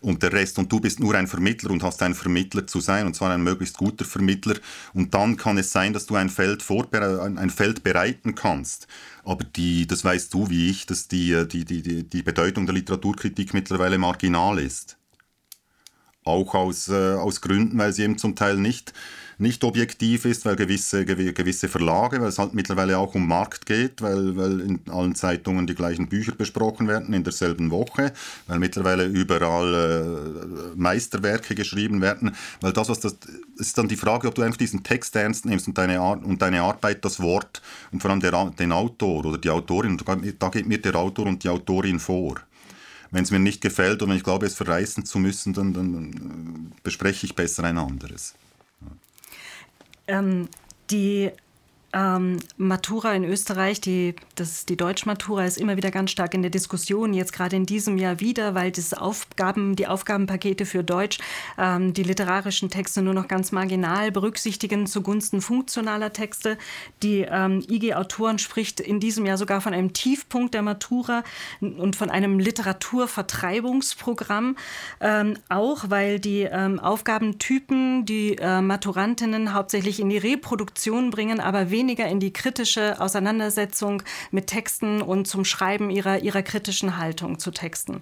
und 0.05 0.23
der 0.23 0.33
Rest. 0.33 0.59
Und 0.59 0.71
du 0.71 0.81
bist 0.81 1.01
nur 1.01 1.15
ein 1.15 1.27
Vermittler 1.27 1.71
und 1.71 1.83
hast 1.83 2.03
ein 2.03 2.15
Vermittler 2.15 2.67
zu 2.67 2.81
sein, 2.81 3.07
und 3.07 3.17
zwar 3.17 3.33
ein 3.33 3.43
möglichst 3.43 3.77
guter 3.77 4.05
Vermittler. 4.05 4.57
Und 4.93 5.15
dann 5.15 5.37
kann 5.37 5.59
es 5.59 5.73
sein, 5.73 5.93
dass 5.93 6.07
du 6.07 6.15
ein 6.15 6.31
Feld, 6.31 6.65
ein 6.93 7.51
Feld 7.51 7.83
bereiten 7.83 8.35
kannst. 8.35 8.87
Aber 9.25 9.45
die, 9.45 9.87
das 9.87 10.05
weißt 10.05 10.33
du 10.33 10.51
wie 10.51 10.71
ich, 10.71 10.87
dass 10.87 11.09
die, 11.09 11.47
die, 11.49 11.65
die, 11.65 12.05
die 12.05 12.23
Bedeutung 12.23 12.67
der 12.67 12.75
Literaturkritik 12.75 13.55
mittlerweile 13.55 13.99
marginal 13.99 14.59
ist. 14.59 14.99
Auch 16.25 16.55
aus, 16.55 16.89
äh, 16.89 17.15
aus 17.15 17.41
Gründen, 17.41 17.79
weil 17.79 17.93
sie 17.93 18.03
eben 18.03 18.19
zum 18.19 18.35
Teil 18.35 18.57
nicht 18.57 18.93
nicht 19.39 19.65
objektiv 19.65 20.25
ist, 20.25 20.45
weil 20.45 20.57
gewisse, 20.57 21.05
gewisse 21.05 21.69
Verlage, 21.69 22.21
weil 22.21 22.29
es 22.29 22.39
halt 22.39 22.55
mittlerweile 22.55 22.99
auch 22.99 23.15
um 23.15 23.27
Markt 23.27 23.67
geht, 23.67 24.01
weil, 24.03 24.37
weil 24.37 24.61
in 24.61 24.81
allen 24.91 25.15
Zeitungen 25.15 25.67
die 25.67 25.75
gleichen 25.75 26.09
Bücher 26.09 26.33
besprochen 26.33 26.89
werden 26.89 27.15
in 27.15 27.25
derselben 27.25 27.71
Woche, 27.71 28.13
weil 28.47 28.59
mittlerweile 28.59 29.07
überall 29.07 29.75
äh, 29.75 30.77
Meisterwerke 30.77 31.55
geschrieben 31.55 32.01
werden, 32.01 32.35
weil 32.61 32.73
das, 32.73 32.89
was 32.89 33.01
das, 33.01 33.17
ist 33.57 33.77
dann 33.79 33.89
die 33.89 33.97
Frage, 33.97 34.29
ob 34.29 34.35
du 34.35 34.43
einfach 34.43 34.59
diesen 34.59 34.83
Text 34.83 35.17
ernst 35.17 35.47
nimmst 35.47 35.67
und 35.67 35.79
deine, 35.79 36.01
Ar 36.01 36.25
und 36.25 36.41
deine 36.43 36.63
Arbeit, 36.63 37.05
das 37.05 37.21
Wort 37.21 37.63
und 37.93 38.01
vor 38.01 38.11
allem 38.11 38.21
der, 38.21 38.53
den 38.59 38.73
Autor 38.73 39.25
oder 39.25 39.39
die 39.39 39.51
Autorin, 39.51 40.01
da 40.39 40.49
geht 40.49 40.67
mir 40.67 40.79
der 40.79 40.95
Autor 40.97 41.27
und 41.27 41.43
die 41.43 41.49
Autorin 41.49 41.99
vor 41.99 42.37
wenn 43.15 43.23
es 43.23 43.31
mir 43.31 43.39
nicht 43.39 43.61
gefällt 43.61 44.03
und 44.03 44.11
wenn 44.11 44.17
ich 44.17 44.25
glaube, 44.25 44.45
es 44.45 44.55
verreißen 44.55 45.05
zu 45.05 45.21
müssen, 45.21 45.53
dann, 45.53 45.73
dann 45.73 46.73
bespreche 46.83 47.27
ich 47.27 47.37
besser 47.37 47.63
ein 47.63 47.79
anderes. 47.79 48.35
Ähm, 50.09 50.49
die 50.91 51.31
ähm, 51.95 52.39
Matura 52.57 53.15
in 53.15 53.25
Österreich, 53.25 53.81
die, 53.81 54.17
das, 54.35 54.67
die 54.67 54.77
Deutschmatura, 54.77 55.45
ist 55.45 55.59
immer 55.59 55.77
wieder 55.77 55.93
ganz 55.93 56.11
stark 56.11 56.35
in 56.35 56.43
der 56.43 56.51
Diskussion, 56.51 57.15
jetzt 57.15 57.33
gerade 57.33 57.55
in 57.57 57.67
diesem 57.67 57.99
Jahr 57.99 58.19
wieder, 58.21 58.55
weil 58.55 58.71
das 58.73 58.95
Aufgaben, 58.95 59.77
die 59.77 59.87
Aufgabenpakete 59.87 60.67
für 60.67 60.83
Deutsch 60.83 61.19
ähm, 61.57 61.95
die 61.95 62.03
literarischen 62.03 62.69
Texte 62.69 63.01
nur 63.01 63.15
noch 63.15 63.29
ganz 63.29 63.53
marginal 63.53 64.11
berücksichtigen 64.11 64.87
zugunsten 64.87 65.41
funktionaler 65.41 66.13
Texte. 66.13 66.59
Die 67.03 67.21
ähm, 67.21 67.63
IG 67.71 67.95
Autoren 67.95 68.41
spricht 68.41 68.81
in 68.81 68.99
diesem 68.99 69.25
Jahr 69.25 69.39
sogar 69.39 69.61
von 69.61 69.73
einem 69.73 69.93
Tiefpunkt 69.93 70.55
der 70.55 70.63
Matura 70.63 71.23
und 71.61 71.95
von 71.95 72.11
einem 72.11 72.41
Literaturvertreibungsprogramm, 72.41 74.57
ähm, 75.01 75.39
auch 75.49 75.85
weil 75.89 76.19
die 76.19 76.43
ähm, 76.43 76.81
Aufgabentypen 76.81 78.05
die 78.05 78.37
äh, 78.39 78.61
Maturantinnen 78.61 79.55
hauptsächlich 79.55 80.01
in 80.01 80.09
die 80.09 80.19
Reproduktion 80.19 81.11
bringen, 81.11 81.39
aber 81.39 81.71
weniger 81.71 81.84
weniger 81.85 82.09
in 82.09 82.19
die 82.19 82.33
kritische 82.33 82.99
Auseinandersetzung 82.99 84.03
mit 84.31 84.47
Texten 84.47 85.03
und 85.03 85.27
zum 85.27 85.45
Schreiben 85.45 85.91
ihrer, 85.91 86.21
ihrer 86.21 86.43
kritischen 86.43 86.97
Haltung 86.97 87.39
zu 87.39 87.51
Texten. 87.51 88.01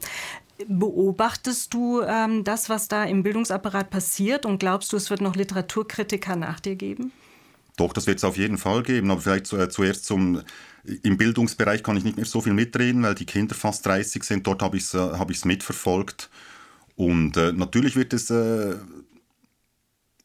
Beobachtest 0.69 1.75
du 1.75 2.03
ähm, 2.03 2.45
das, 2.45 2.69
was 2.69 2.87
da 2.87 3.03
im 3.03 3.25
Bildungsapparat 3.25 3.91
passiert 3.91 4.47
und 4.47 4.59
glaubst 4.59 4.93
du, 4.93 4.97
es 4.97 5.11
wird 5.11 5.21
noch 5.21 5.35
Literaturkritiker 5.35 6.37
nach 6.37 6.61
dir 6.61 6.77
geben? 6.77 7.11
Doch, 7.77 7.93
das 7.93 8.07
wird 8.07 8.19
es 8.19 8.25
auf 8.25 8.37
jeden 8.37 8.59
Fall 8.59 8.85
geben, 8.85 9.11
aber 9.11 9.21
vielleicht 9.21 9.49
zu, 9.49 9.57
äh, 9.57 9.69
zuerst 9.69 10.05
zum 10.05 10.43
im 10.85 11.17
Bildungsbereich 11.17 11.83
kann 11.83 11.97
ich 11.97 12.05
nicht 12.05 12.17
mehr 12.17 12.27
so 12.27 12.41
viel 12.41 12.53
mitreden, 12.53 13.03
weil 13.03 13.15
die 13.15 13.27
Kinder 13.27 13.55
fast 13.55 13.87
30 13.87 14.23
sind. 14.25 14.47
Dort 14.47 14.62
habe 14.62 14.77
ich 14.77 14.85
es 14.85 14.95
äh, 14.95 14.99
hab 14.99 15.31
mitverfolgt. 15.45 16.29
Und 16.97 17.37
äh, 17.37 17.53
natürlich 17.53 17.97
wird 17.97 18.12
es 18.12 18.31
äh, 18.31 18.75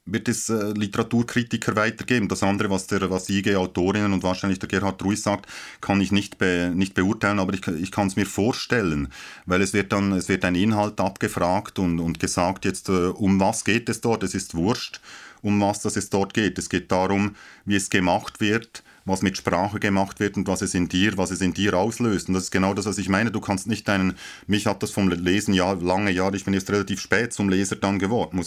wird 0.08 0.28
es 0.28 0.50
äh, 0.50 0.72
Literaturkritiker 0.72 1.76
weitergeben. 1.76 2.28
Das 2.28 2.44
andere, 2.44 2.70
was, 2.70 2.88
der, 2.88 3.10
was 3.10 3.26
die 3.26 3.40
IG-Autorinnen 3.40 4.14
und 4.14 4.24
wahrscheinlich 4.24 4.60
der 4.60 4.70
Gerhard 4.70 5.04
Ruiz 5.04 5.24
sagt, 5.24 5.48
kann 5.82 6.02
ich 6.02 6.12
nicht, 6.12 6.38
be, 6.38 6.72
nicht 6.74 6.94
beurteilen, 6.94 7.40
aber 7.40 7.54
ich, 7.54 7.68
ich 7.68 7.92
kann 7.92 8.08
es 8.08 8.16
mir 8.16 8.26
vorstellen, 8.26 9.10
weil 9.46 9.62
es 9.62 9.74
wird 9.74 9.92
dann 9.92 10.14
es 10.14 10.30
wird 10.30 10.46
ein 10.46 10.56
Inhalt 10.56 11.00
abgefragt 11.00 11.78
und, 11.80 12.00
und 12.00 12.20
gesagt, 12.20 12.66
jetzt 12.66 12.90
äh, 12.90 13.08
um 13.08 13.40
was 13.40 13.64
geht 13.64 13.90
es 13.90 14.02
dort, 14.02 14.24
es 14.24 14.34
ist 14.34 14.56
wurscht, 14.56 15.02
um 15.42 15.62
was 15.62 15.82
das 15.82 15.96
es 15.96 16.10
dort 16.10 16.34
geht. 16.34 16.58
Es 16.58 16.70
geht 16.70 16.92
darum, 16.92 17.36
wie 17.66 17.76
es 17.76 17.90
gemacht 17.90 18.40
wird, 18.40 18.84
was 19.08 19.22
mit 19.22 19.38
Sprache 19.38 19.80
gemacht 19.80 20.20
wird 20.20 20.38
und 20.38 20.48
was 20.48 20.62
es 20.62 20.74
in 20.74 20.90
dir, 20.90 21.18
was 21.18 21.32
es 21.32 21.42
in 21.42 21.54
dir 21.54 21.74
auslöst. 21.74 22.28
Und 22.28 22.34
das 22.34 22.44
ist 22.44 22.52
genau 22.52 22.74
das, 22.74 22.86
was 22.86 22.98
ich 22.98 23.10
meine. 23.10 23.32
Du 23.32 23.40
kannst 23.40 23.68
nicht 23.68 23.88
deinen, 23.88 24.14
mich 24.48 24.66
hat 24.66 24.84
das 24.84 24.92
vom 24.92 25.10
Lesen 25.10 25.54
ja 25.54 25.72
lange 25.72 26.12
Jahre, 26.12 26.36
ich 26.36 26.46
bin 26.46 26.54
jetzt 26.54 26.70
relativ 26.70 27.00
spät 27.00 27.34
zum 27.34 27.50
Leser 27.50 27.78
dann 27.78 28.00
geworden. 28.00 28.38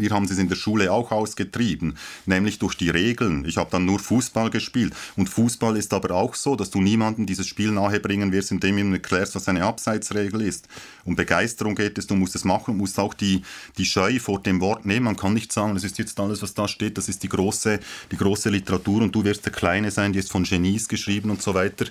Wir 0.00 0.10
haben 0.10 0.24
es 0.24 0.38
in 0.38 0.48
der 0.48 0.56
Schule 0.56 0.92
auch 0.92 1.12
ausgetrieben, 1.12 1.96
nämlich 2.26 2.58
durch 2.58 2.74
die 2.74 2.90
Regeln. 2.90 3.44
Ich 3.44 3.56
habe 3.56 3.70
dann 3.70 3.84
nur 3.84 4.00
Fußball 4.00 4.50
gespielt. 4.50 4.94
Und 5.16 5.28
Fußball 5.28 5.76
ist 5.76 5.94
aber 5.94 6.10
auch 6.10 6.34
so, 6.34 6.56
dass 6.56 6.70
du 6.70 6.80
niemandem 6.80 7.26
dieses 7.26 7.46
Spiel 7.46 7.70
nahebringen 7.70 8.32
wirst, 8.32 8.50
indem 8.50 8.76
du 8.76 8.82
ihm 8.82 8.92
erklärst, 8.92 9.36
was 9.36 9.48
eine 9.48 9.64
Abseitsregel 9.64 10.40
ist. 10.42 10.66
Um 11.04 11.14
Begeisterung 11.14 11.76
geht 11.76 11.98
es, 11.98 12.06
du 12.06 12.16
musst 12.16 12.34
es 12.34 12.44
machen, 12.44 12.76
musst 12.76 12.98
auch 12.98 13.14
die, 13.14 13.42
die 13.78 13.84
Scheu 13.84 14.18
vor 14.18 14.40
dem 14.42 14.60
Wort 14.60 14.86
nehmen. 14.86 15.04
Man 15.04 15.16
kann 15.16 15.34
nicht 15.34 15.52
sagen, 15.52 15.74
das 15.74 15.84
ist 15.84 15.98
jetzt 15.98 16.18
alles, 16.18 16.42
was 16.42 16.54
da 16.54 16.66
steht, 16.66 16.98
das 16.98 17.08
ist 17.08 17.22
die 17.22 17.28
große, 17.28 17.78
die 18.10 18.16
große 18.16 18.50
Literatur 18.50 19.02
und 19.02 19.14
du 19.14 19.24
wirst 19.24 19.44
der 19.44 19.52
Kleine 19.52 19.90
sein 19.90 19.99
sein, 20.00 20.12
die 20.14 20.18
ist 20.18 20.32
von 20.32 20.44
Genies 20.44 20.88
geschrieben 20.88 21.30
und 21.30 21.42
so 21.42 21.52
weiter 21.52 21.84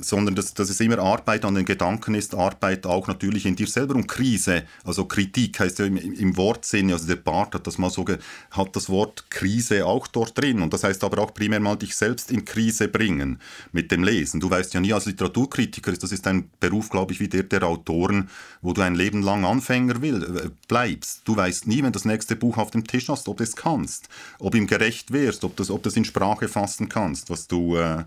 sondern 0.00 0.34
dass, 0.34 0.54
dass 0.54 0.70
es 0.70 0.80
immer 0.80 0.98
Arbeit 0.98 1.44
an 1.44 1.54
den 1.54 1.64
Gedanken 1.64 2.14
ist, 2.14 2.34
Arbeit 2.34 2.86
auch 2.86 3.08
natürlich 3.08 3.46
in 3.46 3.56
dir 3.56 3.66
selber 3.66 3.94
und 3.94 4.06
Krise, 4.06 4.64
also 4.84 5.04
Kritik 5.04 5.60
heißt 5.60 5.78
ja 5.78 5.86
im, 5.86 5.96
im 5.96 6.36
Wortsinn, 6.36 6.92
also 6.92 7.06
der 7.06 7.16
Bart 7.16 7.54
hat 7.54 7.66
das 7.66 7.78
mal 7.78 7.90
so, 7.90 8.04
hat 8.50 8.76
das 8.76 8.88
Wort 8.88 9.30
Krise 9.30 9.86
auch 9.86 10.06
dort 10.06 10.38
drin 10.38 10.60
und 10.60 10.72
das 10.72 10.84
heißt 10.84 11.02
aber 11.04 11.22
auch 11.22 11.34
primär 11.34 11.60
mal 11.60 11.76
dich 11.76 11.94
selbst 11.96 12.30
in 12.30 12.44
Krise 12.44 12.88
bringen 12.88 13.40
mit 13.72 13.90
dem 13.90 14.04
Lesen. 14.04 14.40
Du 14.40 14.50
weißt 14.50 14.74
ja 14.74 14.80
nie 14.80 14.92
als 14.92 15.06
Literaturkritiker, 15.06 15.92
das 15.92 16.12
ist 16.12 16.26
ein 16.26 16.50
Beruf, 16.60 16.90
glaube 16.90 17.12
ich, 17.12 17.20
wie 17.20 17.28
der 17.28 17.44
der 17.44 17.62
Autoren, 17.62 18.28
wo 18.62 18.72
du 18.72 18.82
ein 18.82 18.94
Leben 18.94 19.22
lang 19.22 19.44
Anfänger 19.44 20.02
will, 20.02 20.22
äh, 20.22 20.50
bleibst. 20.68 21.22
Du 21.24 21.36
weißt 21.36 21.66
nie, 21.66 21.82
wenn 21.82 21.92
das 21.92 22.04
nächste 22.04 22.36
Buch 22.36 22.58
auf 22.58 22.70
dem 22.70 22.86
Tisch 22.86 23.08
hast, 23.08 23.28
ob 23.28 23.38
du 23.38 23.44
es 23.44 23.56
kannst, 23.56 24.08
ob 24.38 24.54
ihm 24.54 24.66
gerecht 24.66 25.12
wirst, 25.12 25.44
ob 25.44 25.56
du 25.56 25.64
ob 25.72 25.82
das 25.82 25.96
in 25.96 26.04
Sprache 26.04 26.48
fassen 26.48 26.88
kannst, 26.88 27.30
was 27.30 27.46
du 27.46 27.76
äh, 27.76 28.04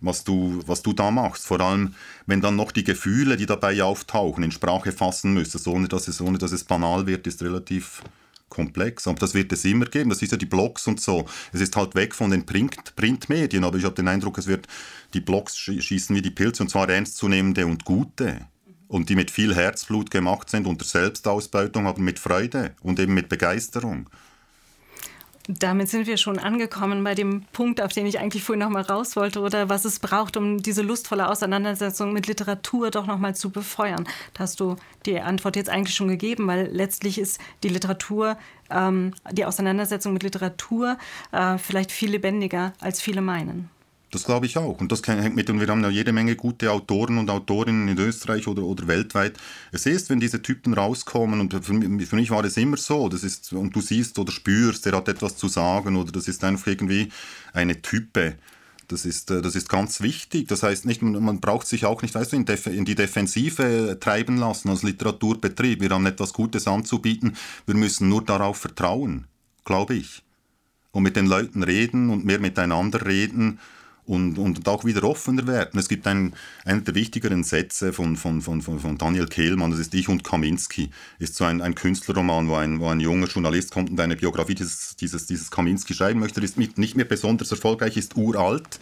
was 0.00 0.24
du, 0.24 0.62
was 0.66 0.82
du 0.82 0.92
da 0.92 1.10
machst. 1.10 1.46
Vor 1.46 1.60
allem, 1.60 1.94
wenn 2.26 2.40
dann 2.40 2.56
noch 2.56 2.72
die 2.72 2.84
Gefühle, 2.84 3.36
die 3.36 3.46
dabei 3.46 3.82
auftauchen, 3.82 4.44
in 4.44 4.52
Sprache 4.52 4.92
fassen 4.92 5.34
müsstest, 5.34 5.66
ohne 5.68 5.88
dass 5.88 6.08
es, 6.08 6.20
ohne 6.20 6.38
dass 6.38 6.52
es 6.52 6.64
banal 6.64 7.06
wird, 7.06 7.26
ist 7.26 7.42
relativ 7.42 8.02
komplex. 8.48 9.06
Aber 9.06 9.18
das 9.18 9.32
wird 9.32 9.52
es 9.52 9.64
immer 9.64 9.86
geben. 9.86 10.10
Das 10.10 10.20
ist 10.20 10.32
ja 10.32 10.36
die 10.36 10.46
Blogs 10.46 10.86
und 10.86 11.00
so. 11.00 11.26
Es 11.52 11.60
ist 11.60 11.76
halt 11.76 11.94
weg 11.94 12.14
von 12.14 12.30
den 12.30 12.44
Print 12.44 12.96
Printmedien, 12.96 13.64
aber 13.64 13.78
ich 13.78 13.84
habe 13.84 13.94
den 13.94 14.08
Eindruck, 14.08 14.36
es 14.36 14.46
wird 14.46 14.66
die 15.14 15.20
Blogs 15.20 15.56
schießen 15.56 16.14
wie 16.14 16.22
die 16.22 16.30
Pilze 16.30 16.62
und 16.62 16.68
zwar 16.68 16.88
ernstzunehmende 16.88 17.66
und 17.66 17.84
gute. 17.84 18.46
Und 18.88 19.08
die 19.08 19.14
mit 19.14 19.30
viel 19.30 19.54
Herzblut 19.54 20.10
gemacht 20.10 20.50
sind 20.50 20.66
unter 20.66 20.84
Selbstausbeutung, 20.84 21.86
aber 21.86 22.00
mit 22.00 22.18
Freude 22.18 22.74
und 22.82 22.98
eben 22.98 23.14
mit 23.14 23.28
Begeisterung. 23.28 24.10
Damit 25.48 25.88
sind 25.88 26.06
wir 26.06 26.16
schon 26.16 26.38
angekommen 26.38 27.02
bei 27.02 27.14
dem 27.14 27.44
Punkt, 27.52 27.80
auf 27.80 27.92
den 27.92 28.06
ich 28.06 28.18
eigentlich 28.18 28.42
vorhin 28.42 28.60
noch 28.60 28.68
mal 28.68 28.82
raus 28.82 29.16
wollte, 29.16 29.40
oder 29.40 29.68
was 29.68 29.84
es 29.84 29.98
braucht, 29.98 30.36
um 30.36 30.58
diese 30.58 30.82
lustvolle 30.82 31.28
Auseinandersetzung 31.28 32.12
mit 32.12 32.26
Literatur 32.26 32.90
doch 32.90 33.06
noch 33.06 33.18
mal 33.18 33.34
zu 33.34 33.50
befeuern. 33.50 34.06
Da 34.34 34.44
hast 34.44 34.60
du 34.60 34.76
die 35.06 35.18
Antwort 35.18 35.56
jetzt 35.56 35.70
eigentlich 35.70 35.96
schon 35.96 36.08
gegeben, 36.08 36.46
weil 36.46 36.68
letztlich 36.70 37.18
ist 37.18 37.40
die 37.62 37.68
Literatur, 37.68 38.36
ähm, 38.70 39.14
die 39.32 39.44
Auseinandersetzung 39.44 40.12
mit 40.12 40.22
Literatur 40.22 40.98
äh, 41.32 41.56
vielleicht 41.58 41.90
viel 41.90 42.10
lebendiger, 42.10 42.74
als 42.80 43.00
viele 43.00 43.22
meinen. 43.22 43.70
Das 44.10 44.24
glaube 44.24 44.46
ich 44.46 44.56
auch. 44.58 44.80
Und 44.80 44.90
das 44.90 45.02
hängt 45.06 45.36
mit, 45.36 45.48
und 45.50 45.60
wir 45.60 45.68
haben 45.68 45.82
ja 45.82 45.88
jede 45.88 46.12
Menge 46.12 46.34
gute 46.34 46.72
Autoren 46.72 47.16
und 47.18 47.30
Autorinnen 47.30 47.86
in 47.86 47.98
Österreich 47.98 48.48
oder, 48.48 48.64
oder 48.64 48.88
weltweit. 48.88 49.38
Es 49.70 49.86
ist, 49.86 50.10
wenn 50.10 50.18
diese 50.18 50.42
Typen 50.42 50.74
rauskommen, 50.74 51.38
und 51.38 51.64
für 51.64 51.72
mich, 51.72 52.08
für 52.08 52.16
mich 52.16 52.30
war 52.30 52.44
es 52.44 52.56
immer 52.56 52.76
so, 52.76 53.08
das 53.08 53.22
ist, 53.22 53.52
und 53.52 53.74
du 53.74 53.80
siehst 53.80 54.18
oder 54.18 54.32
spürst, 54.32 54.84
der 54.84 54.94
hat 54.94 55.08
etwas 55.08 55.36
zu 55.36 55.46
sagen, 55.46 55.96
oder 55.96 56.10
das 56.10 56.26
ist 56.26 56.42
einfach 56.42 56.66
irgendwie 56.66 57.10
eine 57.52 57.80
Type. 57.82 58.34
Das 58.88 59.04
ist, 59.04 59.30
äh, 59.30 59.42
das 59.42 59.54
ist 59.54 59.68
ganz 59.68 60.00
wichtig. 60.00 60.48
Das 60.48 60.64
heißt 60.64 60.86
nicht, 60.86 61.02
man 61.02 61.38
braucht 61.38 61.68
sich 61.68 61.84
auch 61.84 62.02
nicht, 62.02 62.16
weißt 62.16 62.32
du, 62.32 62.36
in, 62.36 62.84
die 62.84 62.96
Defensive 62.96 63.96
treiben 64.00 64.38
lassen 64.38 64.70
als 64.70 64.82
Literaturbetrieb. 64.82 65.80
Wir 65.80 65.90
haben 65.90 66.06
etwas 66.06 66.32
Gutes 66.32 66.66
anzubieten. 66.66 67.36
Wir 67.66 67.76
müssen 67.76 68.08
nur 68.08 68.24
darauf 68.24 68.56
vertrauen, 68.56 69.28
glaube 69.64 69.94
ich. 69.94 70.24
Und 70.90 71.04
mit 71.04 71.14
den 71.14 71.26
Leuten 71.26 71.62
reden 71.62 72.10
und 72.10 72.24
mehr 72.24 72.40
miteinander 72.40 73.06
reden 73.06 73.60
und, 74.10 74.38
und 74.38 74.66
auch 74.66 74.84
wieder 74.84 75.04
offener 75.04 75.46
werden. 75.46 75.78
Es 75.78 75.88
gibt 75.88 76.04
einen, 76.08 76.34
einen 76.64 76.82
der 76.82 76.96
wichtigeren 76.96 77.44
Sätze 77.44 77.92
von, 77.92 78.16
von, 78.16 78.42
von, 78.42 78.60
von, 78.60 78.98
Daniel 78.98 79.26
Kehlmann, 79.26 79.70
das 79.70 79.78
ist 79.78 79.94
Ich 79.94 80.08
und 80.08 80.24
Kaminski, 80.24 80.90
ist 81.20 81.36
so 81.36 81.44
ein, 81.44 81.62
ein 81.62 81.76
Künstlerroman, 81.76 82.48
wo 82.48 82.56
ein, 82.56 82.80
wo 82.80 82.88
ein 82.88 82.98
junger 82.98 83.28
Journalist 83.28 83.70
kommt 83.70 83.88
und 83.88 84.00
eine 84.00 84.16
Biografie 84.16 84.56
dieses, 84.56 84.96
dieses, 84.96 85.26
dieses 85.26 85.52
Kaminski 85.52 85.94
schreiben 85.94 86.18
möchte, 86.18 86.40
ist 86.40 86.58
nicht 86.58 86.96
mehr 86.96 87.04
besonders 87.04 87.52
erfolgreich, 87.52 87.96
ist 87.96 88.16
uralt. 88.16 88.80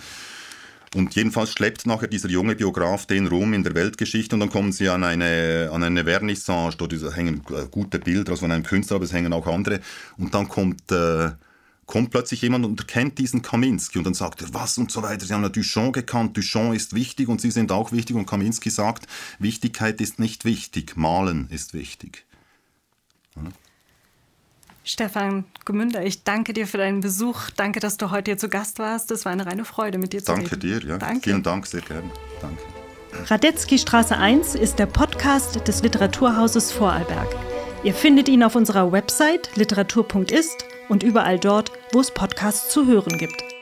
Und 0.94 1.14
jedenfalls 1.14 1.52
schleppt 1.52 1.84
nachher 1.84 2.08
dieser 2.08 2.30
junge 2.30 2.56
Biograf 2.56 3.04
den 3.04 3.26
rum 3.26 3.52
in 3.52 3.62
der 3.62 3.74
Weltgeschichte 3.74 4.34
und 4.34 4.40
dann 4.40 4.48
kommen 4.48 4.72
sie 4.72 4.88
an 4.88 5.04
eine, 5.04 5.68
an 5.70 5.82
eine 5.82 6.04
Vernissage, 6.04 6.78
dort 6.78 6.94
hängen 7.14 7.42
gute 7.70 7.98
Bilder 7.98 8.30
also 8.30 8.40
von 8.40 8.52
einem 8.52 8.64
Künstler, 8.64 8.96
aber 8.96 9.04
es 9.04 9.12
hängen 9.12 9.34
auch 9.34 9.46
andere. 9.46 9.80
Und 10.16 10.32
dann 10.32 10.48
kommt... 10.48 10.90
Äh, 10.90 11.32
kommt 11.88 12.10
plötzlich 12.10 12.42
jemand 12.42 12.66
und 12.66 12.78
erkennt 12.78 13.18
diesen 13.18 13.40
Kaminski 13.40 13.98
und 13.98 14.04
dann 14.04 14.14
sagt 14.14 14.42
er, 14.42 14.52
was 14.52 14.76
und 14.76 14.92
so 14.92 15.02
weiter. 15.02 15.24
Sie 15.24 15.32
haben 15.32 15.42
ja 15.42 15.48
Duchamp 15.48 15.94
gekannt, 15.94 16.36
Duchamp 16.36 16.74
ist 16.74 16.94
wichtig 16.94 17.28
und 17.28 17.40
Sie 17.40 17.50
sind 17.50 17.72
auch 17.72 17.92
wichtig 17.92 18.14
und 18.14 18.26
Kaminski 18.26 18.68
sagt, 18.68 19.06
Wichtigkeit 19.38 20.00
ist 20.00 20.18
nicht 20.18 20.44
wichtig, 20.44 20.96
Malen 20.96 21.48
ist 21.50 21.72
wichtig. 21.72 22.26
Ja. 23.34 23.42
Stefan 24.84 25.44
Gemünder, 25.64 26.04
ich 26.04 26.24
danke 26.24 26.52
dir 26.52 26.66
für 26.66 26.76
deinen 26.76 27.00
Besuch. 27.00 27.50
Danke, 27.56 27.80
dass 27.80 27.96
du 27.96 28.10
heute 28.10 28.32
hier 28.32 28.38
zu 28.38 28.50
Gast 28.50 28.78
warst. 28.78 29.10
Es 29.10 29.24
war 29.24 29.32
eine 29.32 29.46
reine 29.46 29.64
Freude, 29.64 29.98
mit 29.98 30.12
dir 30.12 30.20
zu 30.20 30.32
danke 30.32 30.52
reden. 30.52 30.60
Danke 30.60 30.80
dir, 30.80 30.88
ja. 30.90 30.98
Danke. 30.98 31.20
Vielen 31.22 31.42
Dank, 31.42 31.66
sehr 31.66 31.80
gerne. 31.80 32.10
Danke. 32.40 32.62
Radetzky 33.30 33.78
Straße 33.78 34.16
1 34.16 34.54
ist 34.54 34.78
der 34.78 34.86
Podcast 34.86 35.66
des 35.66 35.82
Literaturhauses 35.82 36.70
Vorarlberg. 36.70 37.34
Ihr 37.82 37.94
findet 37.94 38.28
ihn 38.28 38.42
auf 38.42 38.56
unserer 38.56 38.92
Website 38.92 39.56
literatur.ist 39.56 40.66
und 40.88 41.02
überall 41.02 41.38
dort, 41.38 41.72
wo 41.92 42.00
es 42.00 42.10
Podcasts 42.10 42.70
zu 42.70 42.86
hören 42.86 43.18
gibt. 43.18 43.57